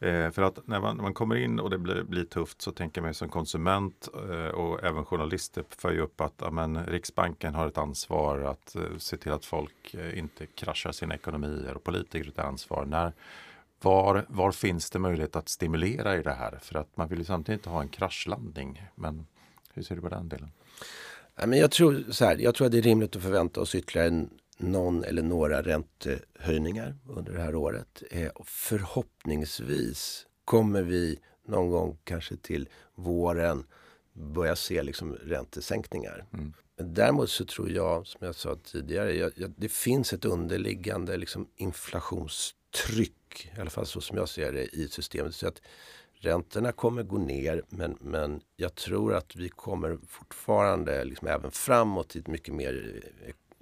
eh, 0.00 0.30
för 0.30 0.42
att 0.42 0.66
när 0.66 0.80
man, 0.80 0.96
när 0.96 1.02
man, 1.02 1.14
kommer 1.14 1.36
in 1.36 1.60
och 1.60 1.70
det 1.70 1.78
blir, 1.78 2.02
blir 2.02 2.24
tufft 2.24 2.62
så 2.62 2.72
tänker 2.72 3.00
man 3.02 3.14
som 3.14 3.28
konsument 3.28 4.08
eh, 4.14 4.48
och 4.48 4.84
även 4.84 5.04
journalister 5.04 5.64
för 5.68 5.92
ju 5.92 6.00
upp 6.00 6.20
att 6.20 6.42
amen, 6.42 6.86
Riksbanken 6.86 7.54
har 7.54 7.68
ett 7.68 7.78
ansvar 7.78 8.40
att 8.40 8.76
eh, 8.76 8.82
se 8.98 9.16
till 9.16 9.32
att 9.32 9.44
folk 9.44 9.94
eh, 9.94 10.18
inte 10.18 10.46
kraschar 10.46 10.92
sina 10.92 11.14
ekonomier 11.14 11.74
och 11.74 11.84
politiker 11.84 12.24
har 12.24 12.32
ett 12.32 12.38
ansvar. 12.38 12.84
När, 12.84 13.12
var, 13.82 14.24
var 14.28 14.52
finns 14.52 14.90
det 14.90 14.98
möjlighet 14.98 15.36
att 15.36 15.48
stimulera 15.48 16.16
i 16.16 16.22
det 16.22 16.32
här? 16.32 16.58
För 16.62 16.78
att 16.78 16.96
man 16.96 17.08
vill 17.08 17.18
ju 17.18 17.24
samtidigt 17.24 17.58
inte 17.58 17.70
ha 17.70 17.80
en 17.80 17.88
kraschlandning. 17.88 18.82
Men 18.94 19.26
hur 19.74 19.82
ser 19.82 19.94
du 19.94 20.00
på 20.00 20.08
den 20.08 20.28
delen? 20.28 20.50
jag, 21.36 21.70
tror, 21.70 22.04
så 22.10 22.24
här, 22.24 22.36
jag 22.36 22.54
tror 22.54 22.66
att 22.66 22.72
det 22.72 22.78
är 22.78 22.82
rimligt 22.82 23.16
att 23.16 23.22
förvänta 23.22 23.60
oss 23.60 23.74
ytterligare 23.74 24.08
en 24.08 24.30
någon 24.56 25.04
eller 25.04 25.22
några 25.22 25.62
räntehöjningar 25.62 26.96
under 27.08 27.32
det 27.32 27.40
här 27.40 27.54
året. 27.54 28.02
Eh, 28.10 28.30
förhoppningsvis 28.44 30.26
kommer 30.44 30.82
vi 30.82 31.18
någon 31.46 31.70
gång 31.70 31.98
kanske 32.04 32.36
till 32.36 32.68
våren 32.94 33.64
börja 34.12 34.56
se 34.56 34.82
liksom 34.82 35.14
räntesänkningar. 35.14 36.24
Mm. 36.32 36.52
Men 36.76 36.94
däremot 36.94 37.30
så 37.30 37.44
tror 37.44 37.70
jag, 37.70 38.06
som 38.06 38.26
jag 38.26 38.34
sa 38.34 38.56
tidigare, 38.64 39.12
jag, 39.16 39.32
jag, 39.36 39.54
det 39.56 39.68
finns 39.68 40.12
ett 40.12 40.24
underliggande 40.24 41.16
liksom 41.16 41.48
inflationstryck 41.56 43.50
i 43.56 43.60
alla 43.60 43.70
fall 43.70 43.86
så 43.86 44.00
som 44.00 44.16
jag 44.16 44.28
ser 44.28 44.52
det 44.52 44.64
i 44.64 44.88
systemet. 44.88 45.34
Så 45.34 45.48
att 45.48 45.62
räntorna 46.12 46.72
kommer 46.72 47.02
gå 47.02 47.18
ner 47.18 47.62
men, 47.68 47.96
men 48.00 48.40
jag 48.56 48.74
tror 48.74 49.14
att 49.14 49.36
vi 49.36 49.48
kommer 49.48 49.98
fortfarande 50.08 51.04
liksom 51.04 51.28
även 51.28 51.50
framåt 51.50 52.16
i 52.16 52.18
ett 52.18 52.26
mycket 52.26 52.54
mer 52.54 53.02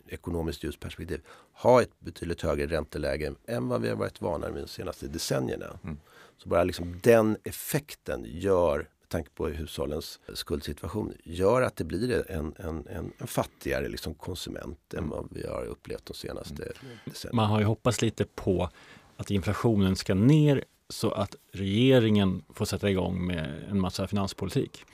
ekonomiskt 0.08 0.64
ljusperspektiv 0.64 1.20
ha 1.52 1.82
ett 1.82 2.00
betydligt 2.00 2.42
högre 2.42 2.66
ränteläge 2.66 3.34
än 3.46 3.68
vad 3.68 3.82
vi 3.82 3.88
har 3.88 3.96
varit 3.96 4.20
vana 4.20 4.48
med 4.48 4.62
de 4.62 4.68
senaste 4.68 5.06
decennierna. 5.06 5.78
Mm. 5.84 5.98
Så 6.36 6.48
bara 6.48 6.64
liksom 6.64 7.00
den 7.02 7.36
effekten 7.44 8.24
gör 8.28 8.88
tanke 9.08 9.30
på 9.34 9.48
hushållens 9.48 10.20
skuldsituation 10.34 11.14
gör 11.24 11.62
att 11.62 11.76
det 11.76 11.84
blir 11.84 12.30
en, 12.30 12.54
en, 12.58 12.86
en, 12.88 13.12
en 13.18 13.26
fattigare 13.26 13.88
liksom 13.88 14.14
konsument 14.14 14.94
än 14.94 15.08
vad 15.08 15.28
vi 15.30 15.46
har 15.46 15.64
upplevt 15.64 16.06
de 16.06 16.14
senaste 16.14 16.62
Mm. 16.62 16.98
decennierna. 17.04 17.36
Man 17.36 17.50
har 17.50 17.58
ju 17.60 17.64
hoppats 17.64 18.02
lite 18.02 18.24
på 18.24 18.70
att 19.16 19.30
inflationen 19.30 19.96
ska 19.96 20.14
ner 20.14 20.64
så 20.88 21.10
att 21.10 21.36
regeringen 21.52 22.44
får 22.48 22.64
sätta 22.64 22.90
igång 22.90 23.26
med 23.26 23.64
en 23.70 23.80
massa 23.80 24.06
finanspolitik. 24.06 24.84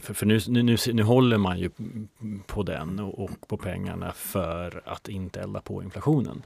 För, 0.00 0.14
för 0.14 0.26
nu, 0.26 0.40
nu, 0.48 0.62
nu, 0.62 0.76
nu 0.92 1.02
håller 1.02 1.38
man 1.38 1.58
ju 1.58 1.70
på 2.46 2.62
den 2.62 3.00
och, 3.00 3.24
och 3.24 3.48
på 3.48 3.56
pengarna 3.56 4.12
för 4.12 4.82
att 4.84 5.08
inte 5.08 5.40
elda 5.40 5.60
på 5.60 5.82
inflationen. 5.82 6.42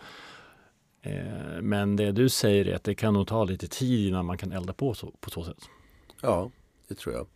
Eh, 1.02 1.62
men 1.62 1.96
det 1.96 2.12
du 2.12 2.28
säger 2.28 2.68
är 2.68 2.76
att 2.76 2.84
det 2.84 2.94
kan 2.94 3.14
nog 3.14 3.26
ta 3.26 3.44
lite 3.44 3.68
tid 3.68 4.08
innan 4.08 4.26
man 4.26 4.38
kan 4.38 4.52
elda 4.52 4.72
på 4.72 4.94
så, 4.94 5.12
på 5.20 5.30
så 5.30 5.44
sätt. 5.44 5.68
Ja, 6.22 6.50
det 6.88 6.94
tror 6.94 7.14
jag. 7.14 7.26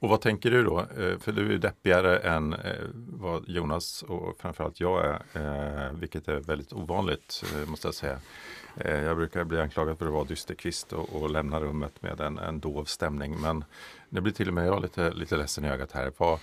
Och 0.00 0.08
vad 0.08 0.20
tänker 0.20 0.50
du 0.50 0.64
då? 0.64 0.80
Eh, 0.80 1.18
För 1.18 1.32
du 1.32 1.54
är 1.54 1.58
deppigare 1.58 2.18
än 2.18 2.52
eh, 2.52 2.84
vad 2.94 3.48
Jonas 3.48 4.02
och 4.02 4.36
framförallt 4.40 4.80
jag 4.80 5.04
är, 5.04 5.86
eh, 5.86 5.92
vilket 5.92 6.28
är 6.28 6.40
väldigt 6.40 6.72
ovanligt 6.72 7.44
måste 7.66 7.86
jag 7.88 7.94
säga. 7.94 8.18
Jag 8.84 9.16
brukar 9.16 9.44
bli 9.44 9.60
anklagad 9.60 9.98
för 9.98 10.06
att 10.06 10.12
vara 10.12 10.24
dysterkvist 10.24 10.92
och, 10.92 11.22
och 11.22 11.30
lämna 11.30 11.60
rummet 11.60 12.02
med 12.02 12.20
en, 12.20 12.38
en 12.38 12.60
dov 12.60 12.84
stämning. 12.84 13.40
Men 13.40 13.64
nu 14.08 14.20
blir 14.20 14.32
till 14.32 14.48
och 14.48 14.54
med 14.54 14.66
jag 14.66 14.82
lite, 14.82 15.10
lite 15.10 15.36
ledsen 15.36 15.64
i 15.64 15.68
ögat 15.68 15.92
här. 15.92 16.12
Vad, 16.16 16.38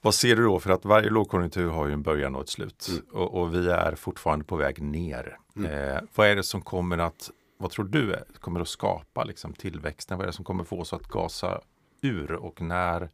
vad 0.00 0.14
ser 0.14 0.36
du 0.36 0.44
då? 0.44 0.60
För 0.60 0.70
att 0.70 0.84
varje 0.84 1.10
lågkonjunktur 1.10 1.70
har 1.70 1.86
ju 1.86 1.92
en 1.92 2.02
början 2.02 2.34
och 2.36 2.42
ett 2.42 2.48
slut. 2.48 2.88
Mm. 2.90 3.02
Och, 3.12 3.40
och 3.40 3.54
vi 3.54 3.70
är 3.70 3.94
fortfarande 3.94 4.44
på 4.44 4.56
väg 4.56 4.82
ner. 4.82 5.38
Eh, 5.56 6.02
vad 6.14 6.26
är 6.26 6.36
det 6.36 6.42
som 6.42 6.62
kommer 6.62 6.98
att, 6.98 7.30
vad 7.58 7.70
tror 7.70 7.84
du 7.84 8.16
kommer 8.40 8.60
att 8.60 8.68
skapa 8.68 9.24
liksom, 9.24 9.52
tillväxten? 9.52 10.18
Vad 10.18 10.24
är 10.24 10.26
det 10.26 10.36
som 10.36 10.44
kommer 10.44 10.64
få 10.64 10.80
oss 10.80 10.92
att 10.92 11.08
gasa 11.08 11.60
ur 12.02 12.32
och 12.32 12.60
när, 12.60 13.08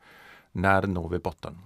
när 0.53 0.83
når 0.83 1.09
vi 1.09 1.19
botten? 1.19 1.59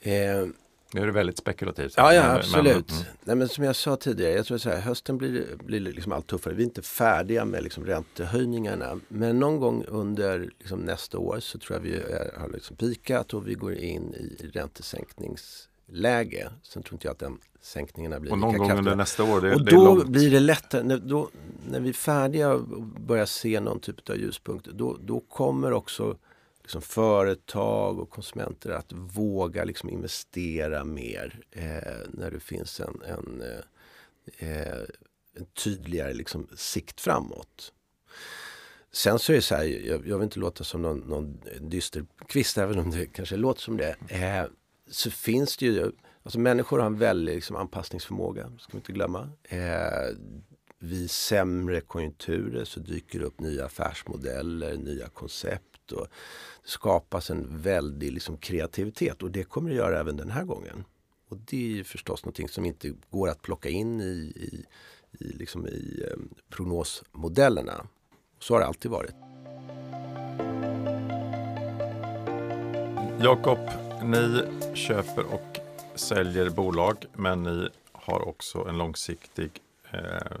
Eh, 0.00 0.46
Nu 0.94 1.00
är 1.02 1.06
det 1.06 1.12
väldigt 1.12 1.38
spekulativt. 1.38 1.94
Ja, 1.96 2.14
ja 2.14 2.36
absolut. 2.36 2.90
Men, 2.90 3.00
mm. 3.00 3.12
Nej, 3.24 3.36
men 3.36 3.48
som 3.48 3.64
jag 3.64 3.76
sa 3.76 3.96
tidigare, 3.96 4.32
jag 4.32 4.46
tror 4.46 4.58
så 4.58 4.70
här, 4.70 4.80
hösten 4.80 5.18
blir, 5.18 5.56
blir 5.64 5.80
liksom 5.80 6.12
allt 6.12 6.26
tuffare. 6.26 6.54
Vi 6.54 6.62
är 6.62 6.66
inte 6.66 6.82
färdiga 6.82 7.44
med 7.44 7.62
liksom 7.62 7.84
räntehöjningarna. 7.84 9.00
Men 9.08 9.38
någon 9.38 9.60
gång 9.60 9.84
under 9.88 10.50
liksom 10.58 10.80
nästa 10.80 11.18
år 11.18 11.40
så 11.40 11.58
tror 11.58 11.76
jag 11.76 11.82
vi 11.82 11.94
är, 11.94 12.38
har 12.38 12.48
liksom 12.48 12.76
pikat 12.76 13.34
och 13.34 13.48
vi 13.48 13.54
går 13.54 13.74
in 13.74 14.14
i 14.14 14.50
räntesänkningsläge. 14.52 16.50
Sen 16.62 16.82
tror 16.82 16.94
inte 16.94 17.06
jag 17.06 17.12
att 17.12 17.18
den 17.18 17.38
sänkningarna 17.60 18.20
blir 18.20 18.32
och 18.32 18.38
någon 18.38 18.58
gång 18.58 18.72
under 18.72 18.96
nästa 18.96 19.24
år, 19.24 19.40
det, 19.40 19.54
och 19.54 19.64
det 19.64 19.70
då 19.70 20.04
blir 20.04 20.30
det 20.30 20.40
lättare, 20.40 20.82
när, 20.82 20.98
då, 20.98 21.30
när 21.70 21.80
vi 21.80 21.88
är 21.88 21.92
färdiga 21.92 22.52
och 22.52 22.78
börjar 22.82 23.26
se 23.26 23.60
någon 23.60 23.80
typ 23.80 24.10
av 24.10 24.16
ljuspunkt, 24.16 24.66
då, 24.66 24.96
då 25.00 25.20
kommer 25.20 25.72
också 25.72 26.16
liksom 26.62 26.82
företag 26.82 27.98
och 27.98 28.10
konsumenter 28.10 28.70
att 28.70 28.92
våga 28.92 29.64
liksom 29.64 29.90
investera 29.90 30.84
mer 30.84 31.40
eh, 31.50 32.08
när 32.08 32.30
det 32.30 32.40
finns 32.40 32.80
en, 32.80 33.02
en, 33.06 33.42
eh, 33.42 34.48
eh, 34.48 34.84
en 35.34 35.46
tydligare 35.64 36.14
liksom 36.14 36.48
sikt 36.56 37.00
framåt. 37.00 37.72
Sen 38.92 39.18
så 39.18 39.32
är 39.32 39.36
det 39.36 39.42
så 39.42 39.54
här, 39.54 39.64
jag, 39.64 40.06
jag 40.06 40.18
vill 40.18 40.24
inte 40.24 40.38
låta 40.38 40.64
som 40.64 40.82
någon, 40.82 40.98
någon 40.98 41.40
dyster 41.60 42.04
kvist, 42.26 42.58
även 42.58 42.78
om 42.78 42.90
det 42.90 43.06
kanske 43.06 43.36
låter 43.36 43.60
som 43.60 43.76
det. 43.76 43.96
Eh, 44.08 44.44
så 44.90 45.10
finns 45.10 45.56
det 45.56 45.66
ju, 45.66 45.92
alltså 46.28 46.40
människor 46.40 46.78
har 46.78 46.86
en 46.86 46.98
väldig 46.98 47.34
liksom, 47.34 47.56
anpassningsförmåga, 47.56 48.52
ska 48.58 48.72
vi 48.72 48.78
inte 48.78 48.92
glömma. 48.92 49.30
Eh, 49.42 50.16
vid 50.78 51.10
sämre 51.10 51.80
konjunkturer 51.80 52.64
så 52.64 52.80
dyker 52.80 53.18
det 53.18 53.24
upp 53.24 53.40
nya 53.40 53.64
affärsmodeller, 53.64 54.76
nya 54.76 55.08
koncept 55.08 55.92
och 55.92 56.06
det 56.62 56.68
skapas 56.68 57.30
en 57.30 57.62
väldig 57.62 58.12
liksom, 58.12 58.36
kreativitet 58.36 59.22
och 59.22 59.30
det 59.30 59.44
kommer 59.44 59.70
det 59.70 59.76
göra 59.76 60.00
även 60.00 60.16
den 60.16 60.30
här 60.30 60.44
gången. 60.44 60.84
Och 61.28 61.36
det 61.36 61.56
är 61.56 61.76
ju 61.76 61.84
förstås 61.84 62.24
någonting 62.24 62.48
som 62.48 62.64
inte 62.64 62.92
går 63.10 63.28
att 63.28 63.42
plocka 63.42 63.68
in 63.68 64.00
i, 64.00 64.32
i, 64.36 64.64
i, 65.18 65.32
liksom 65.32 65.66
i 65.66 66.02
eh, 66.10 66.18
prognosmodellerna. 66.50 67.86
Så 68.38 68.54
har 68.54 68.60
det 68.60 68.66
alltid 68.66 68.90
varit. 68.90 69.14
Jakob, 73.20 73.58
ni 74.02 74.42
köper 74.74 75.24
och 75.24 75.57
säljer 75.98 76.50
bolag 76.50 77.04
men 77.12 77.42
ni 77.42 77.68
har 77.92 78.28
också 78.28 78.68
en 78.68 78.78
långsiktig 78.78 79.50
eh, 79.90 80.36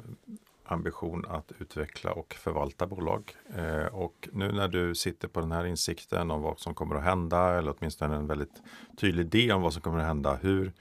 ambition 0.64 1.24
att 1.28 1.52
utveckla 1.58 2.12
och 2.12 2.34
förvalta 2.34 2.86
bolag. 2.86 3.36
Eh, 3.56 3.86
och 3.86 4.28
nu 4.32 4.52
när 4.52 4.68
du 4.68 4.94
sitter 4.94 5.28
på 5.28 5.40
den 5.40 5.52
här 5.52 5.64
insikten 5.64 6.30
om 6.30 6.42
vad 6.42 6.60
som 6.60 6.74
kommer 6.74 6.94
att 6.94 7.04
hända 7.04 7.58
eller 7.58 7.74
åtminstone 7.78 8.16
en 8.16 8.26
väldigt 8.26 8.62
tydlig 8.96 9.24
idé 9.24 9.52
om 9.52 9.62
vad 9.62 9.72
som 9.72 9.82
kommer 9.82 9.98
att 9.98 10.06
hända. 10.06 10.34
Hur, 10.34 10.72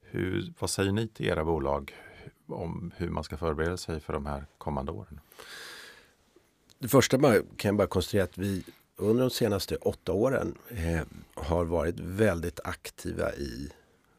hur, 0.00 0.52
vad 0.58 0.70
säger 0.70 0.92
ni 0.92 1.08
till 1.08 1.26
era 1.26 1.44
bolag 1.44 1.94
om 2.46 2.92
hur 2.96 3.10
man 3.10 3.24
ska 3.24 3.36
förbereda 3.36 3.76
sig 3.76 4.00
för 4.00 4.12
de 4.12 4.26
här 4.26 4.46
kommande 4.58 4.92
åren? 4.92 5.20
Det 6.78 6.88
första 6.88 7.18
kan 7.56 7.68
jag 7.68 7.76
bara 7.76 7.86
konstatera 7.86 8.24
att 8.24 8.38
vi 8.38 8.64
under 8.96 9.22
de 9.24 9.30
senaste 9.30 9.76
åtta 9.76 10.12
åren 10.12 10.58
eh, 10.68 11.02
har 11.34 11.64
varit 11.64 12.00
väldigt 12.00 12.60
aktiva 12.64 13.34
i 13.34 13.70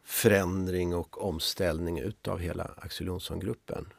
förändring 0.08 0.96
och 0.96 1.26
omställning 1.26 2.00
utav 2.00 2.40
hela 2.40 2.64
Axel 2.78 3.08
Jonsson-gruppen. 3.08 3.94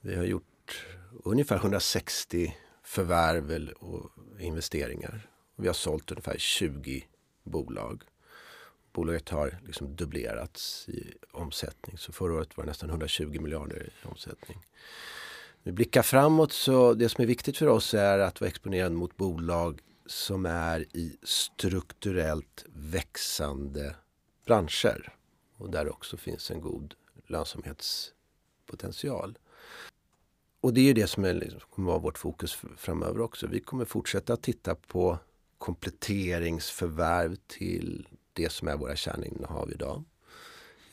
Vi 0.00 0.16
har 0.16 0.24
gjort 0.24 0.86
ungefär 1.24 1.56
160 1.56 2.56
förvärv 2.82 3.68
och 3.68 4.10
investeringar. 4.40 5.30
Vi 5.56 5.66
har 5.66 5.74
sålt 5.74 6.10
ungefär 6.10 6.38
20 6.38 7.08
bolag. 7.44 8.02
Bolaget 8.92 9.28
har 9.28 9.58
liksom 9.66 9.96
dubblerats 9.96 10.88
i 10.88 11.14
omsättning. 11.32 11.98
Så 11.98 12.12
förra 12.12 12.34
året 12.34 12.56
var 12.56 12.64
det 12.64 12.70
nästan 12.70 12.90
120 12.90 13.40
miljarder 13.40 13.82
i 13.86 14.06
omsättning. 14.08 14.58
Vi 15.62 15.72
blickar 15.72 16.02
framåt 16.02 16.52
så 16.52 16.94
det 16.94 17.08
som 17.08 17.22
är 17.22 17.26
viktigt 17.26 17.56
för 17.56 17.66
oss 17.66 17.94
är 17.94 18.18
att 18.18 18.40
vara 18.40 18.48
exponerad 18.48 18.92
mot 18.92 19.16
bolag 19.16 19.80
som 20.06 20.46
är 20.46 20.80
i 20.80 21.16
strukturellt 21.22 22.64
växande 22.68 23.96
branscher. 24.46 25.15
Och 25.56 25.70
där 25.70 25.88
också 25.88 26.16
finns 26.16 26.50
en 26.50 26.60
god 26.60 26.94
lönsamhetspotential. 27.26 29.38
Och 30.60 30.74
det 30.74 30.80
är 30.80 30.84
ju 30.84 30.92
det 30.92 31.06
som 31.06 31.24
är, 31.24 31.34
liksom, 31.34 31.60
kommer 31.70 31.88
vara 31.88 31.98
vårt 31.98 32.18
fokus 32.18 32.58
framöver 32.76 33.20
också. 33.20 33.46
Vi 33.46 33.60
kommer 33.60 33.84
fortsätta 33.84 34.36
titta 34.36 34.74
på 34.74 35.18
kompletteringsförvärv 35.58 37.36
till 37.46 38.08
det 38.32 38.52
som 38.52 38.68
är 38.68 38.76
våra 38.76 38.96
kärninnehav 38.96 39.72
idag. 39.72 40.04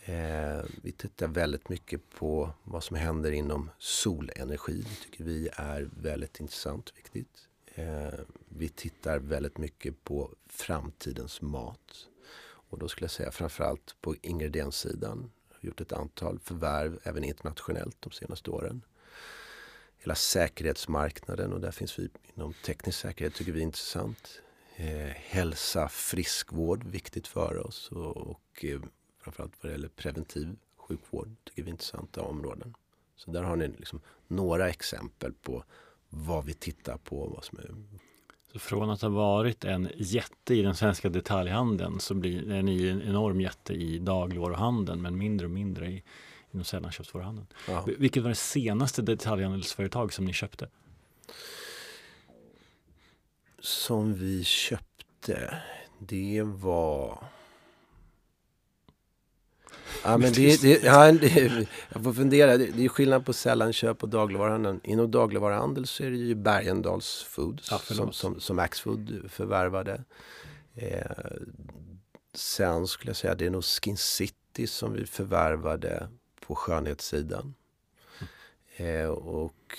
Eh, 0.06 0.66
vi 0.82 0.92
tittar 0.92 1.28
väldigt 1.28 1.70
mycket 1.70 2.10
på 2.10 2.50
vad 2.64 2.84
som 2.84 2.98
händer 2.98 3.32
inom 3.32 3.70
solenergi. 3.78 4.82
Det 4.82 5.04
tycker 5.04 5.24
vi 5.24 5.50
är 5.54 5.90
väldigt 6.02 6.40
intressant 6.40 6.90
och 6.90 6.98
viktigt. 6.98 7.48
Eh, 7.76 8.20
vi 8.50 8.70
tittar 8.70 9.20
väldigt 9.20 9.58
mycket 9.58 10.04
på 10.04 10.32
framtidens 10.48 11.42
mat. 11.42 12.08
Och 12.74 12.80
då 12.80 12.88
skulle 12.88 13.04
jag 13.04 13.12
säga 13.12 13.32
framförallt 13.32 13.96
på 14.02 14.16
ingredienssidan. 14.22 15.32
Vi 15.50 15.56
har 15.56 15.68
gjort 15.68 15.82
ett 15.82 15.94
antal 15.94 16.40
förvärv 16.40 17.00
även 17.04 17.24
internationellt 17.24 17.98
de 18.00 18.12
senaste 18.12 18.52
åren. 18.52 18.82
Hela 19.98 20.16
säkerhetsmarknaden 20.16 21.54
och 21.54 21.62
där 21.62 21.72
finns 21.72 22.00
vi 22.00 22.10
inom 22.36 22.54
teknisk 22.54 23.00
säkerhet 23.00 23.36
tycker 23.36 23.52
vi 23.52 23.60
är 23.60 23.64
intressant. 23.64 24.42
Eh, 24.76 25.08
hälsa, 25.16 25.90
friskvård, 25.90 26.84
viktigt 26.84 27.28
för 27.28 27.58
oss. 27.68 27.92
Och, 27.92 28.18
och 28.18 28.66
eh, 28.66 28.82
framförallt 29.20 29.54
vad 29.62 29.70
det 29.70 29.74
gäller 29.74 29.90
preventiv 29.90 30.56
sjukvård 30.78 31.36
tycker 31.44 31.64
vi 31.64 31.70
är 31.70 31.72
intressanta 31.72 32.22
områden. 32.22 32.76
Så 33.16 33.32
där 33.32 33.44
har 33.44 33.56
ni 33.56 33.68
liksom 33.68 34.02
några 34.28 34.70
exempel 34.70 35.34
på 35.34 35.64
vad 36.10 36.46
vi 36.46 36.54
tittar 36.54 36.98
på. 36.98 37.28
Vad 37.28 37.44
som 37.44 37.58
är... 37.58 37.76
Så 38.54 38.60
från 38.60 38.90
att 38.90 39.02
ha 39.02 39.10
varit 39.10 39.66
en 39.66 39.90
jätte 39.96 40.56
i 40.56 40.62
den 40.62 40.76
svenska 40.76 41.10
detaljhandeln 41.10 42.00
så 42.00 42.14
blir 42.14 42.52
är 42.52 42.64
ni 42.64 42.88
en 42.88 43.02
enorm 43.02 43.42
jätte 43.42 43.74
i 43.74 44.00
dagligvaruhandeln 44.00 45.02
men 45.02 45.18
mindre 45.18 45.46
och 45.48 45.52
mindre 45.52 45.88
i, 45.92 46.04
inom 46.52 46.64
sällanköpsvaruhandeln. 46.64 47.48
Ja. 47.68 47.84
Vil- 47.88 47.96
Vilket 48.00 48.24
var 48.24 48.30
det 48.30 48.36
senaste 48.36 49.02
detaljhandelsföretag 49.02 50.14
som 50.14 50.26
ni 50.26 50.34
köpte? 50.34 50.68
Som 53.60 54.14
vi 54.14 54.44
köpte, 54.44 55.58
det 56.00 56.42
var... 56.46 57.24
Ja, 60.04 60.18
men 60.18 60.34
det, 60.34 60.62
det, 60.62 60.84
ja, 60.84 61.12
det, 61.12 61.68
jag 61.90 62.04
får 62.04 62.14
fundera. 62.14 62.58
Det, 62.58 62.66
det 62.66 62.86
är 62.86 62.90
skillnad 62.90 63.26
på 63.26 63.34
sällanköp 63.34 64.04
och 64.04 64.10
dagligvaruhandeln. 64.10 64.80
Inom 64.84 65.12
dagligvaruhandel 65.12 65.88
så 65.88 66.04
är 66.04 66.10
det 66.12 66.18
ju 66.18 66.36
Bergendals 66.36 67.24
Foods 67.24 67.72
Ja, 67.72 67.78
som, 67.78 68.14
som, 68.14 68.40
som 68.40 68.60
Axfood 68.60 69.26
förvärvade. 69.30 70.04
Eh, 70.76 71.12
sen 72.34 72.88
skulle 72.88 73.10
jag 73.10 73.18
säga 73.18 73.36
det 73.36 73.46
är 73.46 73.50
nog 73.50 73.64
Skin 73.64 73.98
City 73.98 74.68
som 74.68 74.94
vi 74.94 75.06
förvärvade 75.06 76.08
på 76.40 76.56
skönhetssidan. 76.56 77.54
Eh, 78.76 79.08
och 79.10 79.78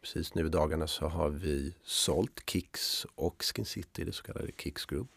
precis 0.00 0.34
nu 0.34 0.46
i 0.46 0.48
dagarna 0.48 0.86
så 0.86 1.06
har 1.06 1.30
vi 1.30 1.74
sålt 1.84 2.42
Kicks 2.46 3.06
och 3.14 3.44
Skin 3.44 3.64
City, 3.64 4.04
det 4.04 4.12
så 4.12 4.22
kallade 4.22 4.50
Kicks 4.58 4.84
Group, 4.84 5.10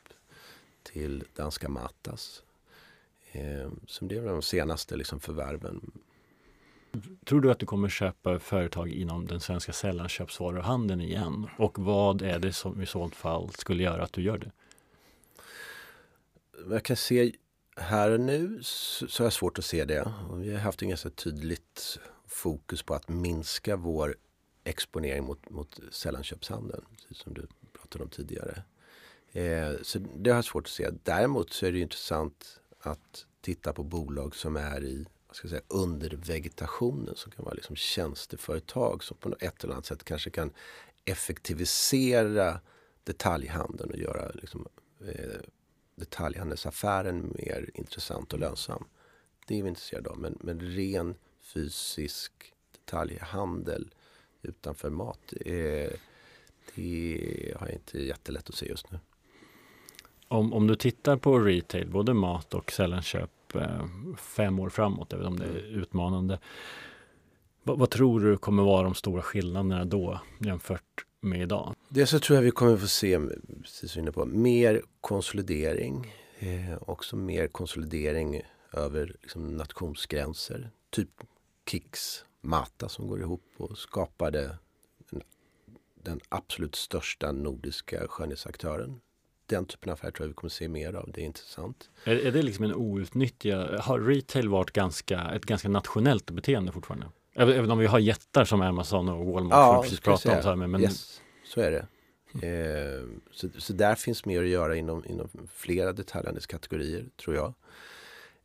till 0.83 1.23
danska 1.35 1.69
Matas. 1.69 2.43
Eh, 3.37 3.69
som 3.87 4.07
det 4.07 4.17
är 4.17 4.25
de 4.25 4.41
senaste 4.41 4.95
liksom 4.95 5.19
förvärven. 5.19 5.91
Tror 7.25 7.41
du 7.41 7.51
att 7.51 7.59
du 7.59 7.65
kommer 7.65 7.89
köpa 7.89 8.39
företag 8.39 8.89
inom 8.89 9.27
den 9.27 9.39
svenska 9.39 9.73
sällanköpsvaruhandeln 9.73 11.01
igen? 11.01 11.47
Och 11.57 11.79
vad 11.79 12.21
är 12.21 12.39
det 12.39 12.53
som 12.53 12.81
i 12.81 12.85
så 12.85 13.09
fall 13.09 13.49
skulle 13.49 13.83
göra 13.83 14.03
att 14.03 14.13
du 14.13 14.21
gör 14.21 14.37
det? 14.37 14.51
Jag 16.69 16.83
kan 16.83 16.95
se 16.95 17.31
här 17.75 18.11
och 18.11 18.19
nu 18.19 18.59
så, 18.61 19.23
är 19.23 19.25
det 19.25 19.31
svårt 19.31 19.59
att 19.59 19.65
se 19.65 19.85
det. 19.85 20.11
Och 20.29 20.43
vi 20.43 20.53
har 20.53 20.59
haft 20.59 20.81
en 20.81 20.89
ganska 20.89 21.09
tydligt 21.09 21.99
fokus 22.27 22.83
på 22.83 22.93
att 22.93 23.09
minska 23.09 23.75
vår 23.75 24.15
exponering 24.63 25.23
mot, 25.23 25.49
mot 25.49 25.79
sällanköpshandeln. 25.91 26.85
Precis 26.91 27.17
som 27.17 27.33
du 27.33 27.47
pratade 27.73 28.03
om 28.03 28.09
tidigare. 28.09 28.63
Eh, 29.31 29.71
så 29.81 29.99
det 29.99 30.29
har 30.29 30.37
jag 30.37 30.45
svårt 30.45 30.65
att 30.65 30.71
se. 30.71 30.89
Däremot 31.03 31.53
så 31.53 31.65
är 31.65 31.71
det 31.71 31.79
intressant 31.79 32.59
att 32.87 33.25
titta 33.41 33.73
på 33.73 33.83
bolag 33.83 34.35
som 34.35 34.55
är 34.55 34.83
i 34.83 35.05
vad 35.27 35.35
ska 35.35 35.45
jag 35.45 35.49
säga, 35.49 35.61
undervegetationen 35.67 37.15
som 37.15 37.31
kan 37.31 37.45
vara 37.45 37.53
liksom 37.53 37.75
tjänsteföretag 37.75 39.03
som 39.03 39.17
på 39.17 39.35
ett 39.39 39.63
eller 39.63 39.73
annat 39.73 39.85
sätt 39.85 40.03
kanske 40.03 40.29
kan 40.29 40.53
effektivisera 41.05 42.59
detaljhandeln 43.03 43.91
och 43.91 43.97
göra 43.97 44.31
liksom, 44.33 44.67
eh, 45.07 45.39
detaljhandelsaffären 45.95 47.33
mer 47.37 47.69
intressant 47.73 48.33
och 48.33 48.39
lönsam. 48.39 48.85
Det 49.47 49.59
är 49.59 49.63
vi 49.63 49.69
intresserade 49.69 50.09
av. 50.09 50.19
Men, 50.19 50.37
men 50.41 50.59
ren 50.59 51.15
fysisk 51.41 52.53
detaljhandel 52.71 53.93
utanför 54.41 54.89
mat, 54.89 55.33
eh, 55.45 55.91
det 56.75 57.53
har 57.59 57.67
jag 57.67 57.75
inte 57.75 58.03
jättelätt 58.03 58.49
att 58.49 58.55
se 58.55 58.67
just 58.67 58.91
nu. 58.91 58.99
Om, 60.27 60.53
om 60.53 60.67
du 60.67 60.75
tittar 60.75 61.17
på 61.17 61.39
retail, 61.39 61.89
både 61.89 62.13
mat 62.13 62.53
och 62.53 62.71
sällanköp 62.71 63.55
eh, 63.55 63.85
fem 64.17 64.59
år 64.59 64.69
framåt, 64.69 65.13
även 65.13 65.25
om 65.25 65.39
det 65.39 65.45
är 65.45 65.49
mm. 65.49 65.81
utmanande. 65.81 66.39
Vad, 67.63 67.79
vad, 67.79 67.89
tror 67.89 68.19
du 68.19 68.37
kommer 68.37 68.63
vara 68.63 68.83
de 68.83 68.95
stora 68.95 69.21
skillnaderna 69.21 69.85
då 69.85 70.19
jämfört 70.39 71.05
med 71.21 71.41
idag? 71.41 71.75
Dels 71.89 72.09
så 72.09 72.19
tror 72.19 72.35
jag 72.35 72.43
vi 72.43 72.51
kommer 72.51 72.77
få 72.77 72.87
se, 72.87 73.19
precis 73.61 73.97
inne 73.97 74.11
på, 74.11 74.25
mer 74.25 74.81
konsolidering. 75.01 76.13
Eh, 76.39 76.77
också 76.81 77.15
mer 77.15 77.47
konsolidering 77.47 78.41
över 78.73 79.15
liksom, 79.21 79.57
nationsgränser. 79.57 80.69
Typ 80.89 81.09
Kicks, 81.69 82.25
Mata 82.41 82.89
som 82.89 83.07
går 83.07 83.19
ihop 83.19 83.45
och 83.57 83.77
skapade 83.77 84.57
den 86.03 86.19
absolut 86.29 86.75
största 86.75 87.31
nordiska 87.31 88.07
skönhetsaktören 88.07 88.99
den 89.47 89.65
typen 89.65 89.89
av 89.89 89.93
affärer 89.93 90.11
tror 90.11 90.25
jag 90.25 90.27
vi 90.27 90.33
kommer 90.33 90.49
se 90.49 90.67
mer 90.67 90.93
av. 90.93 91.11
Det 91.13 91.21
är 91.21 91.25
intressant. 91.25 91.89
Är, 92.03 92.15
är 92.15 92.31
det 92.31 92.41
liksom 92.41 92.65
en 92.65 92.75
outnyttjad, 92.75 93.79
har 93.79 93.99
retail 93.99 94.49
varit 94.49 94.71
ganska, 94.71 95.21
ett 95.21 95.45
ganska 95.45 95.69
nationellt 95.69 96.31
beteende 96.31 96.71
fortfarande? 96.71 97.07
Även 97.35 97.71
om 97.71 97.77
vi 97.77 97.85
har 97.85 97.99
jättar 97.99 98.45
som 98.45 98.61
Amazon 98.61 99.09
och 99.09 99.25
Walmart 99.25 99.51
ja, 99.51 99.73
som 99.73 99.83
precis 99.83 99.99
pratade 99.99 100.35
om. 100.35 100.43
Så, 100.43 100.49
här, 100.49 100.55
men... 100.55 100.81
yes, 100.81 101.21
så 101.45 101.61
är 101.61 101.71
det. 101.71 101.87
Eh, 102.47 103.05
så, 103.31 103.49
så 103.57 103.73
där 103.73 103.95
finns 103.95 104.25
mer 104.25 104.43
att 104.43 104.49
göra 104.49 104.75
inom, 104.75 105.05
inom 105.05 105.29
flera 105.53 105.93
detaljhandelskategorier 105.93 107.05
tror 107.15 107.35
jag. 107.35 107.53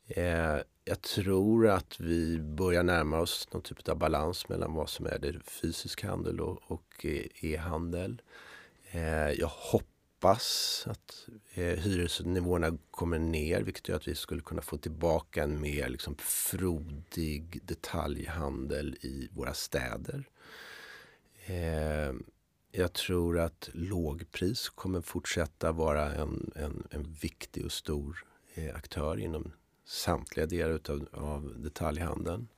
Eh, 0.07 0.61
jag 0.85 1.03
tror 1.03 1.69
att 1.69 2.01
vi 2.01 2.39
börjar 2.41 2.83
närma 2.83 3.21
oss 3.21 3.49
någon 3.53 3.63
typ 3.63 3.89
av 3.89 3.97
balans 3.97 4.49
mellan 4.49 4.75
vad 4.75 4.89
som 4.89 5.07
är 5.07 5.19
det 5.19 5.35
fysisk 5.45 6.05
handel 6.05 6.41
och, 6.41 6.59
och 6.73 7.07
e-handel. 7.41 8.23
Eh, 8.91 9.31
jag 9.31 9.49
hoppas 9.49 9.92
hoppas 10.23 10.85
att 10.87 11.29
eh, 11.55 11.79
hyresnivåerna 11.79 12.79
kommer 12.91 13.19
ner 13.19 13.63
vilket 13.63 13.89
gör 13.89 13.97
att 13.97 14.09
vi 14.09 14.15
skulle 14.15 14.43
kunna 14.43 14.63
få 14.63 14.77
tillbaka 14.79 15.43
en 15.43 15.61
mer 15.61 15.89
liksom, 15.89 16.17
frodig 16.19 17.61
detaljhandel 17.63 18.97
i 19.01 19.29
våra 19.33 19.55
städer. 19.55 20.29
Eh, 21.47 22.13
jag 22.73 22.93
tror 22.93 23.39
att 23.39 23.71
lågpris 23.73 24.69
kommer 24.69 25.01
fortsätta 25.01 25.73
vara 25.73 26.15
en, 26.15 26.53
en, 26.57 26.87
en 26.91 27.17
viktig 27.23 27.65
och 27.65 27.73
stor 27.73 28.25
eh, 28.55 28.75
aktör 28.77 29.19
inom 29.19 29.53
samtliga 29.85 30.47
delar 30.47 30.75
utav, 30.75 31.09
av 31.13 31.55
detaljhandeln. 31.57 32.49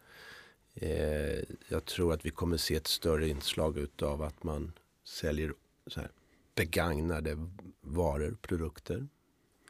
Eh, 0.74 1.38
jag 1.68 1.84
tror 1.84 2.12
att 2.12 2.26
vi 2.26 2.30
kommer 2.30 2.56
se 2.56 2.76
ett 2.76 2.86
större 2.86 3.28
inslag 3.28 3.78
utav 3.78 4.22
att 4.22 4.42
man 4.42 4.72
säljer 5.04 5.54
så 5.86 6.00
här, 6.00 6.10
begagnade 6.54 7.36
varor, 7.80 8.36
produkter. 8.42 9.08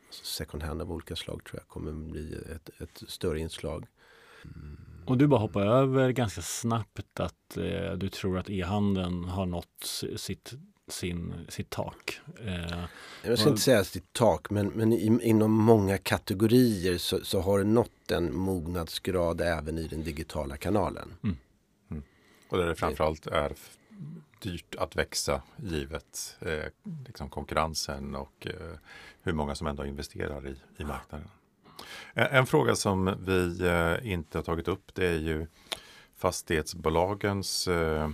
Alltså 0.07 0.25
second 0.25 0.63
hand 0.63 0.83
av 0.83 0.93
olika 0.93 1.17
slag 1.17 1.45
tror 1.45 1.61
jag 1.61 1.69
kommer 1.69 1.93
bli 1.93 2.35
ett, 2.55 2.71
ett 2.81 3.03
större 3.11 3.41
inslag. 3.41 3.87
Mm. 4.45 4.79
Och 5.07 5.19
du 5.19 5.27
bara 5.27 5.41
hoppar 5.41 5.67
över 5.67 6.11
ganska 6.11 6.43
snabbt 6.43 7.21
att 7.21 7.57
eh, 7.57 7.93
du 7.93 8.09
tror 8.09 8.39
att 8.39 8.51
e-handeln 8.51 9.25
har 9.25 9.47
nått 9.47 9.93
sitt, 10.17 10.53
sin, 10.89 11.35
sitt 11.49 11.71
tak. 11.71 12.21
Eh, 12.41 12.85
jag 13.23 13.39
ska 13.39 13.49
inte 13.49 13.63
säga 13.63 13.85
sitt 13.85 14.13
tak, 14.13 14.51
men, 14.51 14.67
men 14.67 14.93
i, 14.93 15.19
inom 15.23 15.53
många 15.53 15.99
kategorier 15.99 16.99
så, 16.99 17.25
så, 17.25 17.41
har 17.41 17.59
det 17.59 17.65
nått 17.65 18.11
en 18.11 18.37
mognadsgrad 18.37 19.41
även 19.41 19.79
i 19.79 19.89
den 19.89 20.05
digitala 20.05 20.57
kanalen. 20.57 21.15
Mm. 21.23 21.37
Mm. 21.91 22.03
Och 22.49 22.59
där 22.59 22.67
det 22.67 22.75
framförallt 22.75 23.27
är 23.27 23.53
dyrt 24.45 24.75
att 24.75 24.97
växa 24.97 25.43
givet 25.57 26.37
eh, 26.41 26.65
liksom 27.07 27.31
konkurrensen 27.31 28.15
och 28.15 28.47
eh, 28.47 28.79
hur 29.23 29.33
många 29.33 29.55
som 29.55 29.67
ändå 29.67 29.87
investerar 29.87 30.49
i, 30.49 30.57
i 30.77 30.85
marknaden. 30.85 31.29
En, 32.15 32.27
en 32.27 32.47
fråga 32.47 32.77
som 32.77 33.17
vi 33.21 33.67
eh, 33.67 34.13
inte 34.13 34.39
har 34.39 34.43
tagit 34.43 34.69
upp 34.69 34.95
det 34.95 35.07
är 35.07 35.19
ju 35.19 35.47
fastighetsbolagens 36.17 37.69
eh, 37.69 38.11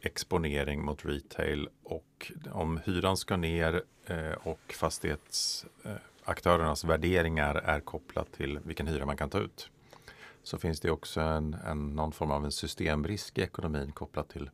exponering 0.00 0.84
mot 0.84 1.04
retail 1.04 1.68
och 1.82 2.32
om 2.52 2.80
hyran 2.84 3.16
ska 3.16 3.36
ner 3.36 3.82
eh, 4.06 4.32
och 4.32 4.74
fastighetsaktörernas 4.74 6.84
värderingar 6.84 7.54
är 7.54 7.80
kopplat 7.80 8.32
till 8.32 8.58
vilken 8.64 8.86
hyra 8.86 9.06
man 9.06 9.16
kan 9.16 9.30
ta 9.30 9.38
ut 9.38 9.70
så 10.42 10.58
finns 10.58 10.80
det 10.80 10.90
också 10.90 11.20
en, 11.20 11.54
en, 11.54 11.96
någon 11.96 12.12
form 12.12 12.30
av 12.30 12.44
en 12.44 12.52
systemrisk 12.52 13.38
i 13.38 13.42
ekonomin 13.42 13.92
kopplat 13.92 14.28
till 14.28 14.50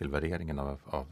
till 0.00 0.08
värderingen 0.08 0.58
av, 0.58 0.78
av 0.84 1.06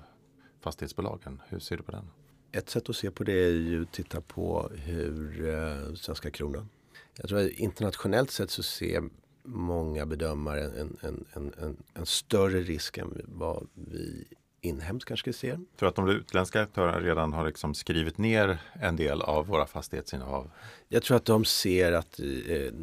fastighetsbolagen. 0.60 1.42
Hur 1.48 1.58
ser 1.58 1.76
du 1.76 1.82
på 1.82 1.92
den? 1.92 2.10
Ett 2.52 2.70
sätt 2.70 2.88
att 2.88 2.96
se 2.96 3.10
på 3.10 3.24
det 3.24 3.32
är 3.32 3.50
ju 3.50 3.82
att 3.82 3.92
titta 3.92 4.20
på 4.20 4.70
hur 4.74 5.48
eh, 5.48 5.94
svenska 5.94 6.30
kronan. 6.30 6.68
Jag 7.16 7.28
tror 7.28 7.40
att 7.40 7.50
internationellt 7.50 8.30
sett 8.30 8.50
så 8.50 8.62
ser 8.62 9.02
många 9.42 10.06
bedömare 10.06 10.64
en, 10.64 10.96
en, 11.00 11.24
en, 11.32 11.76
en, 11.94 12.06
större 12.06 12.60
risk 12.60 12.98
än 12.98 13.22
vad 13.24 13.66
vi 13.74 14.24
inhemskt 14.60 15.08
kanske 15.08 15.32
ser. 15.32 15.54
Tror 15.54 15.66
du 15.78 15.86
att 15.86 15.96
de 15.96 16.08
utländska 16.08 16.60
aktörerna 16.60 17.00
redan 17.00 17.32
har 17.32 17.46
liksom 17.46 17.74
skrivit 17.74 18.18
ner 18.18 18.58
en 18.72 18.96
del 18.96 19.22
av 19.22 19.46
våra 19.46 19.66
fastighetsinnehav? 19.66 20.50
Jag 20.88 21.02
tror 21.02 21.16
att 21.16 21.24
de 21.24 21.44
ser 21.44 21.92
att 21.92 22.20
eh, 22.20 22.26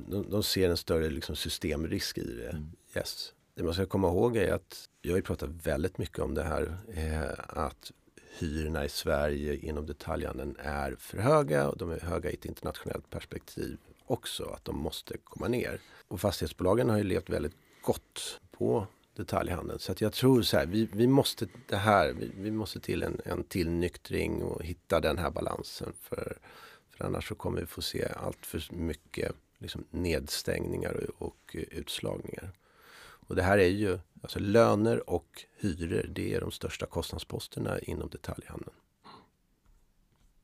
de, 0.07 0.25
de 0.29 0.43
ser 0.43 0.69
en 0.69 0.77
större 0.77 1.09
liksom 1.09 1.35
systemrisk 1.35 2.17
i 2.17 2.33
det. 2.33 2.49
Mm. 2.49 2.71
Yes. 2.95 3.33
Det 3.55 3.63
man 3.63 3.73
ska 3.73 3.85
komma 3.85 4.07
ihåg 4.07 4.37
är 4.37 4.53
att 4.53 4.89
vi 5.05 5.11
har 5.11 5.17
ju 5.17 5.23
pratat 5.23 5.49
väldigt 5.49 5.97
mycket 5.97 6.19
om 6.19 6.33
det 6.33 6.43
här. 6.43 6.77
Eh, 6.95 7.59
att 7.63 7.91
hyrorna 8.39 8.85
i 8.85 8.89
Sverige 8.89 9.55
inom 9.55 9.85
detaljhandeln 9.85 10.55
är 10.59 10.95
för 10.99 11.17
höga 11.17 11.69
och 11.69 11.77
de 11.77 11.91
är 11.91 11.99
höga 11.99 12.31
i 12.31 12.33
ett 12.33 12.45
internationellt 12.45 13.09
perspektiv 13.09 13.77
också. 14.05 14.43
Att 14.43 14.65
de 14.65 14.77
måste 14.77 15.17
komma 15.17 15.47
ner. 15.47 15.79
Och 16.07 16.21
fastighetsbolagen 16.21 16.89
har 16.89 16.97
ju 16.97 17.03
levt 17.03 17.29
väldigt 17.29 17.55
gott 17.81 18.39
på 18.51 18.87
detaljhandeln. 19.15 19.79
Så 19.79 19.91
att 19.91 20.01
jag 20.01 20.13
tror 20.13 20.41
så 20.41 20.57
här, 20.57 20.65
vi, 20.65 20.89
vi 20.93 21.07
måste 21.07 21.47
det 21.67 21.77
här, 21.77 22.13
vi, 22.13 22.31
vi 22.37 22.51
måste 22.51 22.79
till 22.79 23.03
en, 23.03 23.21
en 23.25 23.43
tillnyktring 23.43 24.43
och 24.43 24.63
hitta 24.63 24.99
den 24.99 25.17
här 25.17 25.31
balansen. 25.31 25.93
För, 26.01 26.37
för 26.89 27.05
annars 27.05 27.27
så 27.27 27.35
kommer 27.35 27.59
vi 27.59 27.67
få 27.67 27.81
se 27.81 28.07
allt 28.15 28.45
för 28.45 28.73
mycket 28.73 29.31
liksom, 29.57 29.85
nedstängningar 29.91 31.09
och, 31.17 31.27
och 31.27 31.55
utslagningar. 31.55 32.51
Och 33.27 33.35
det 33.35 33.43
här 33.43 33.57
är 33.57 33.67
ju 33.67 33.99
alltså 34.25 34.39
löner 34.39 35.09
och 35.09 35.45
hyror. 35.59 36.09
Det 36.09 36.33
är 36.33 36.41
de 36.41 36.51
största 36.51 36.85
kostnadsposterna 36.85 37.79
inom 37.79 38.09
detaljhandeln. 38.09 38.75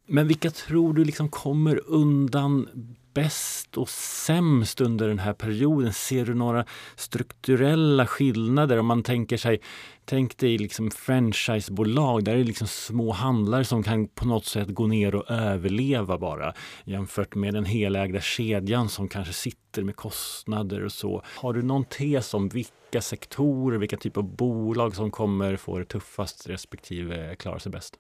Men 0.06 0.28
vilka 0.28 0.52
tror 0.52 0.94
du 0.94 1.06
liksom 1.06 1.30
kommer 1.30 1.82
undan 1.86 2.70
bäst 3.14 3.78
och 3.78 3.90
sämst 3.90 4.82
under 4.82 5.08
den 5.08 5.20
här 5.20 5.34
perioden? 5.34 5.94
Ser 5.94 6.26
du 6.26 6.34
några 6.34 6.66
strukturella 6.96 8.08
skillnader? 8.08 8.78
Om 8.78 8.86
man 8.86 9.04
tänker 9.04 9.38
sig, 9.38 9.62
tänk 10.06 10.38
dig 10.38 10.58
liksom 10.58 10.92
franchisebolag, 10.92 12.24
där 12.24 12.34
är 12.34 12.38
det 12.38 12.44
liksom 12.44 12.68
små 12.68 13.12
handlare 13.12 13.66
som 13.66 13.84
kan 13.84 14.08
på 14.08 14.26
något 14.26 14.46
sätt 14.46 14.70
gå 14.70 14.88
ner 14.88 15.16
och 15.16 15.32
överleva 15.32 16.18
bara 16.18 16.54
jämfört 16.86 17.36
med 17.36 17.54
den 17.54 17.66
helägda 17.66 18.22
kedjan 18.22 18.90
som 18.90 19.08
kanske 19.08 19.34
sitter 19.34 19.84
med 19.84 19.96
kostnader 19.96 20.86
och 20.86 20.92
så. 20.92 21.24
Har 21.26 21.54
du 21.54 21.62
någon 21.62 21.86
tes 21.86 22.34
om 22.34 22.50
vilka 22.50 23.02
sektorer, 23.02 23.78
vilka 23.78 23.98
typer 23.98 24.22
av 24.22 24.36
bolag 24.36 24.96
som 24.96 25.12
kommer 25.12 25.56
få 25.56 25.80
det 25.80 25.86
tuffast 25.86 26.50
respektive 26.50 27.36
klara 27.36 27.60
sig 27.60 27.72
bäst? 27.72 27.98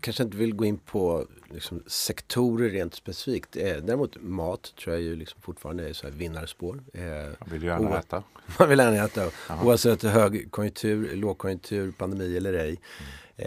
Kanske 0.00 0.22
inte 0.22 0.36
vill 0.36 0.54
gå 0.54 0.64
in 0.64 0.78
på 0.78 1.26
liksom, 1.50 1.82
sektorer 1.86 2.70
rent 2.70 2.94
specifikt. 2.94 3.56
Eh, 3.56 3.76
däremot 3.76 4.16
mat 4.22 4.74
tror 4.76 4.94
jag 4.94 5.02
ju 5.02 5.16
liksom 5.16 5.40
fortfarande 5.40 5.88
är 5.88 5.92
så 5.92 6.06
här 6.06 6.14
vinnarspår. 6.14 6.82
Eh, 6.94 7.02
man 7.40 7.48
vill 7.50 7.62
ju 7.62 7.68
gärna 7.68 7.98
äta. 7.98 8.22
Man 8.58 8.68
vill 8.68 8.78
gärna 8.78 9.04
äta. 9.04 9.30
Aha. 9.48 9.66
Oavsett 9.66 10.02
högkonjunktur, 10.02 11.16
lågkonjunktur, 11.16 11.92
pandemi 11.92 12.36
eller 12.36 12.52
ej. 12.52 12.68
Mm. 12.68 12.80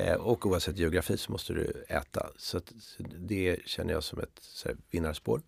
Eh, 0.07 0.15
och 0.15 0.45
oavsett 0.45 0.77
geografi 0.77 1.17
så 1.17 1.31
måste 1.31 1.53
du 1.53 1.85
äta. 1.87 2.29
Så, 2.37 2.57
att, 2.57 2.73
så 2.79 3.03
det 3.17 3.59
känner 3.65 3.93
jag 3.93 4.03
som 4.03 4.19
ett 4.19 4.39
så 4.41 4.67
här, 4.67 4.77
vinnarspår. 4.91 5.41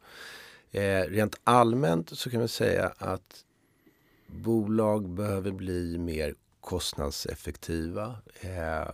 Eh, 0.71 1.01
rent 1.01 1.39
allmänt 1.43 2.17
så 2.17 2.29
kan 2.29 2.39
man 2.39 2.47
säga 2.47 2.93
att 2.97 3.45
bolag 4.27 5.09
behöver 5.09 5.51
bli 5.51 5.97
mer 5.97 6.35
kostnadseffektiva. 6.61 8.15
Eh, 8.41 8.93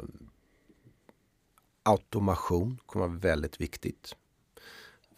automation 1.84 2.78
kommer 2.86 3.08
vara 3.08 3.18
väldigt 3.18 3.62
viktigt. 3.62 4.16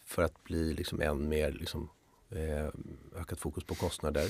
För 0.04 0.23
att 0.23 0.43
bli 0.43 0.73
liksom 0.73 1.02
än 1.02 1.30
mer 1.30 1.52
liksom, 1.52 1.89
eh, 2.30 2.67
ökat 3.21 3.39
fokus 3.39 3.63
på 3.63 3.76
kostnader. 3.76 4.30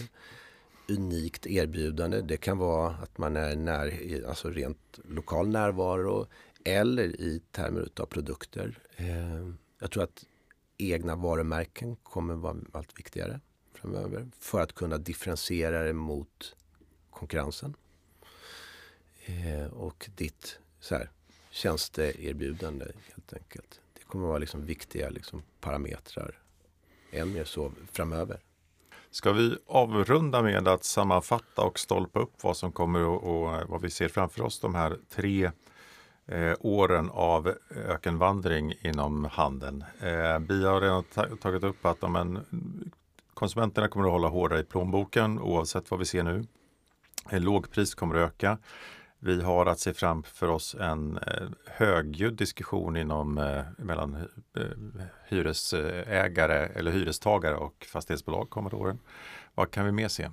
Unikt 0.89 1.47
erbjudande. 1.47 2.21
Det 2.21 2.37
kan 2.37 2.57
vara 2.57 2.89
att 2.89 3.17
man 3.17 3.35
är 3.37 3.55
när, 3.55 4.23
alltså 4.27 4.49
rent 4.49 4.99
lokal 5.03 5.47
närvaro 5.47 6.27
eller 6.63 7.21
i 7.21 7.41
termer 7.51 7.89
av 7.99 8.05
produkter. 8.05 8.79
Eh, 8.95 9.49
jag 9.79 9.91
tror 9.91 10.03
att 10.03 10.25
egna 10.77 11.15
varumärken 11.15 11.95
kommer 11.95 12.35
vara 12.35 12.57
allt 12.71 12.99
viktigare 12.99 13.39
framöver 13.73 14.27
för 14.39 14.61
att 14.61 14.73
kunna 14.73 14.97
differentiera 14.97 15.83
det 15.83 15.93
mot 15.93 16.55
konkurrensen. 17.09 17.75
Eh, 19.25 19.65
och 19.65 20.09
ditt 20.15 20.59
så 20.79 20.95
här, 20.95 21.09
tjänsteerbjudande 21.53 22.85
helt 22.85 23.33
enkelt. 23.33 23.81
Det 23.93 24.03
kommer 24.03 24.25
att 24.25 24.29
vara 24.29 24.39
liksom 24.39 24.65
viktiga 24.65 25.09
liksom 25.09 25.43
parametrar 25.59 26.39
än 27.11 27.33
mer 27.33 27.43
så 27.43 27.71
framöver. 27.91 28.39
Ska 29.11 29.31
vi 29.31 29.57
avrunda 29.67 30.41
med 30.41 30.67
att 30.67 30.83
sammanfatta 30.83 31.61
och 31.61 31.79
stolpa 31.79 32.19
upp 32.19 32.43
vad 32.43 32.57
som 32.57 32.71
kommer 32.71 33.03
och, 33.03 33.23
och 33.23 33.69
vad 33.69 33.81
vi 33.81 33.89
ser 33.89 34.07
framför 34.07 34.41
oss 34.41 34.59
de 34.59 34.75
här 34.75 34.97
tre 35.09 35.51
eh, 36.25 36.53
åren 36.59 37.09
av 37.09 37.53
ökenvandring 37.87 38.73
inom 38.81 39.25
handeln. 39.25 39.83
Eh, 39.99 40.39
vi 40.39 40.65
har 40.65 40.81
redan 40.81 41.03
tagit 41.37 41.63
upp 41.63 41.85
att 41.85 42.03
amen, 42.03 42.45
konsumenterna 43.33 43.87
kommer 43.87 44.05
att 44.05 44.11
hålla 44.11 44.27
hårdare 44.27 44.59
i 44.59 44.63
plånboken 44.63 45.39
oavsett 45.39 45.91
vad 45.91 45.99
vi 45.99 46.05
ser 46.05 46.23
nu. 46.23 46.45
Eh, 47.29 47.41
lågpris 47.41 47.95
kommer 47.95 48.15
att 48.15 48.27
öka. 48.27 48.57
Vi 49.25 49.41
har 49.41 49.65
att 49.65 49.79
se 49.79 49.93
framför 49.93 50.47
oss 50.47 50.75
en 50.75 51.17
eh, 51.17 51.47
högljudd 51.65 52.33
diskussion 52.33 52.97
inom, 52.97 53.37
eh, 53.37 53.63
mellan 53.77 54.15
eh, 54.15 55.03
hyresägare 55.27 56.69
eller 56.75 56.91
hyrestagare 56.91 57.55
och 57.55 57.85
fastighetsbolag 57.89 58.49
kommande 58.49 58.75
åren. 58.75 58.99
Vad 59.55 59.71
kan 59.71 59.85
vi 59.85 59.91
mer 59.91 60.07
se? 60.07 60.29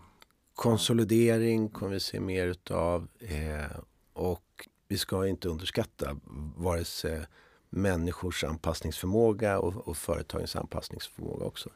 Konsolidering 0.55 1.69
kommer 1.69 1.93
vi 1.93 2.01
se 2.01 2.21
mer 2.21 2.47
utav 2.47 3.09
eh, 3.21 3.77
och 4.13 4.69
vi 4.89 4.99
ska 4.99 5.27
inte 5.27 5.49
underskatta 5.49 6.17
vare 6.57 6.85
sig 6.85 7.27
människors 7.71 8.45
anpassningsförmåga 8.45 9.59
och, 9.59 9.89
och 9.89 9.97
företagens 9.97 10.57
anpassningsförmåga 10.57 11.45
också. 11.45 11.69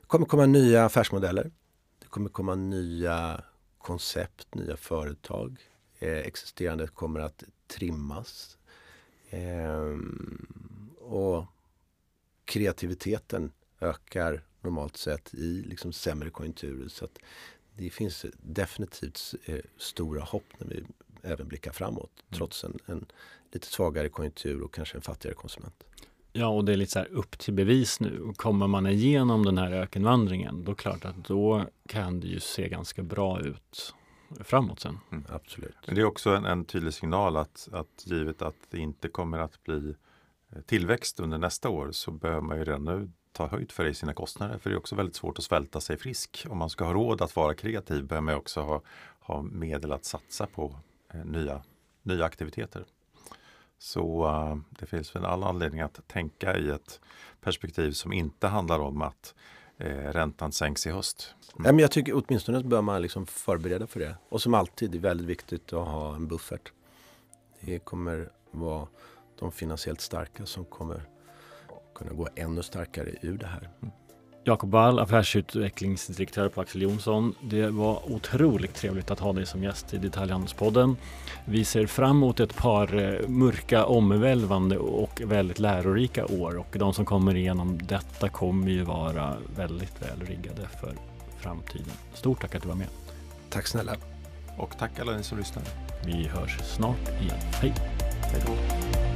Det 0.00 0.06
kommer 0.06 0.26
komma 0.26 0.46
nya 0.46 0.84
affärsmodeller. 0.84 1.50
Det 1.98 2.06
kommer 2.08 2.28
komma 2.28 2.54
nya 2.54 3.40
koncept, 3.78 4.54
nya 4.54 4.76
företag 4.76 5.58
existerande 6.00 6.86
kommer 6.86 7.20
att 7.20 7.44
trimmas. 7.66 8.58
Eh, 9.30 9.96
och 10.98 11.44
kreativiteten 12.44 13.52
ökar 13.80 14.42
normalt 14.60 14.96
sett 14.96 15.34
i 15.34 15.62
liksom 15.62 15.92
sämre 15.92 16.30
konjunkturer. 16.30 16.88
Så 16.88 17.04
att 17.04 17.18
det 17.76 17.90
finns 17.90 18.26
definitivt 18.32 19.34
eh, 19.44 19.58
stora 19.76 20.22
hopp 20.22 20.46
när 20.58 20.68
vi 20.68 20.84
även 21.22 21.48
blickar 21.48 21.72
framåt. 21.72 22.10
Mm. 22.28 22.38
Trots 22.38 22.64
en, 22.64 22.78
en, 22.86 23.06
lite 23.52 23.66
svagare 23.66 24.08
konjunktur 24.08 24.62
och 24.62 24.74
kanske 24.74 24.96
en 24.96 25.02
fattigare 25.02 25.34
konsument. 25.34 25.84
Ja, 26.32 26.48
och 26.48 26.64
det 26.64 26.72
är 26.72 26.76
lite 26.76 26.92
så 26.92 26.98
här 26.98 27.08
upp 27.08 27.38
till 27.38 27.54
bevis 27.54 28.00
nu. 28.00 28.32
Kommer 28.36 28.66
man 28.66 28.86
igenom 28.86 29.44
den 29.44 29.58
här 29.58 29.72
ökenvandringen, 29.72 30.64
då 30.64 30.74
klart 30.74 31.04
att 31.04 31.24
då 31.24 31.66
kan 31.88 32.20
det 32.20 32.26
ju 32.26 32.40
se 32.40 32.68
ganska 32.68 33.02
bra 33.02 33.40
ut 33.40 33.94
framåt 34.40 34.80
sen. 34.80 34.98
Mm. 35.12 35.24
Absolut. 35.28 35.76
Men 35.86 35.94
det 35.94 36.00
är 36.00 36.04
också 36.04 36.30
en, 36.30 36.44
en, 36.44 36.64
tydlig 36.64 36.94
signal 36.94 37.36
att, 37.36 37.68
att 37.72 38.04
givet 38.06 38.42
att 38.42 38.56
det 38.70 38.78
inte 38.78 39.08
kommer 39.08 39.38
att 39.38 39.64
bli 39.64 39.94
eh, 40.50 40.60
tillväxt 40.60 41.20
under 41.20 41.38
nästa 41.38 41.68
år 41.68 41.92
så 41.92 42.10
behöver 42.10 42.40
man 42.40 42.58
ju 42.58 42.64
redan 42.64 42.84
nu 42.84 43.10
ta 43.32 43.46
höjd 43.46 43.72
för 43.72 43.84
det 43.84 43.90
i 43.90 43.94
sina 43.94 44.14
kostnader. 44.14 44.58
För 44.58 44.70
det 44.70 44.76
är 44.76 44.78
också 44.78 44.96
väldigt 44.96 45.16
svårt 45.16 45.38
att 45.38 45.44
svälta 45.44 45.80
sig 45.80 45.96
frisk. 45.96 46.46
Om 46.50 46.58
man 46.58 46.70
ska 46.70 46.84
ha 46.84 46.92
råd 46.92 47.22
att 47.22 47.36
vara 47.36 47.54
kreativ 47.54 48.04
behöver 48.04 48.24
man 48.24 48.34
också 48.34 48.60
ha, 48.60 48.82
ha 49.20 49.42
medel 49.42 49.92
att 49.92 50.04
satsa 50.04 50.46
på 50.46 50.76
eh, 51.14 51.24
nya, 51.24 51.62
nya 52.02 52.24
aktiviteter. 52.24 52.84
Så 53.78 54.26
uh, 54.26 54.56
det 54.70 54.86
finns 54.86 55.16
väl 55.16 55.24
all 55.24 55.44
anledning 55.44 55.80
att 55.80 56.08
tänka 56.08 56.58
i 56.58 56.70
ett 56.70 57.00
perspektiv 57.40 57.92
som 57.92 58.12
inte 58.12 58.46
handlar 58.46 58.78
om 58.78 59.02
att 59.02 59.34
räntan 59.86 60.52
sänks 60.52 60.86
i 60.86 60.90
höst. 60.90 61.34
Mm. 61.54 61.66
Ja, 61.66 61.72
men 61.72 61.78
jag 61.78 61.90
tycker 61.90 62.22
åtminstone 62.24 62.62
bör 62.62 62.82
man 62.82 63.02
liksom 63.02 63.26
förbereda 63.26 63.86
för 63.86 64.00
det. 64.00 64.16
Och 64.28 64.42
som 64.42 64.54
alltid 64.54 64.88
är 64.88 64.92
det 64.92 64.98
väldigt 64.98 65.26
viktigt 65.26 65.72
att 65.72 65.88
ha 65.88 66.14
en 66.14 66.28
buffert. 66.28 66.72
Det 67.60 67.78
kommer 67.78 68.32
vara 68.50 68.86
de 69.38 69.52
finansiellt 69.52 70.00
starka 70.00 70.46
som 70.46 70.64
kommer 70.64 71.02
kunna 71.94 72.12
gå 72.12 72.28
ännu 72.36 72.62
starkare 72.62 73.14
ur 73.22 73.38
det 73.38 73.46
här. 73.46 73.70
Mm. 73.82 73.94
Jakob 74.48 74.70
Wall, 74.70 74.98
affärsutvecklingsdirektör 74.98 76.48
på 76.48 76.60
Axel 76.60 76.82
Jonsson. 76.82 77.34
Det 77.40 77.68
var 77.68 78.12
otroligt 78.12 78.74
trevligt 78.74 79.10
att 79.10 79.20
ha 79.20 79.32
dig 79.32 79.46
som 79.46 79.62
gäst 79.62 79.94
i 79.94 79.98
Detaljhandelspodden. 79.98 80.96
Vi 81.44 81.64
ser 81.64 81.86
fram 81.86 82.10
emot 82.16 82.40
ett 82.40 82.56
par 82.56 82.98
eh, 82.98 83.28
mörka, 83.28 83.84
omvälvande 83.84 84.78
och 84.78 85.22
väldigt 85.24 85.58
lärorika 85.58 86.26
år 86.26 86.56
och 86.56 86.66
de 86.78 86.94
som 86.94 87.04
kommer 87.04 87.36
igenom 87.36 87.78
detta 87.82 88.28
kommer 88.28 88.70
ju 88.70 88.82
vara 88.82 89.36
väldigt 89.56 90.02
väl 90.02 90.26
riggade 90.26 90.68
för 90.80 90.94
framtiden. 91.38 91.92
Stort 92.14 92.40
tack 92.40 92.54
att 92.54 92.62
du 92.62 92.68
var 92.68 92.76
med. 92.76 92.88
Tack 93.50 93.66
snälla. 93.66 93.96
Och 94.56 94.78
tack 94.78 94.98
alla 95.00 95.16
ni 95.16 95.22
som 95.22 95.38
lyssnar. 95.38 95.64
Vi 96.04 96.28
hörs 96.28 96.58
snart 96.58 97.08
igen. 97.20 97.38
Hej! 97.60 97.74
Hej 98.22 98.42
då. 98.46 99.07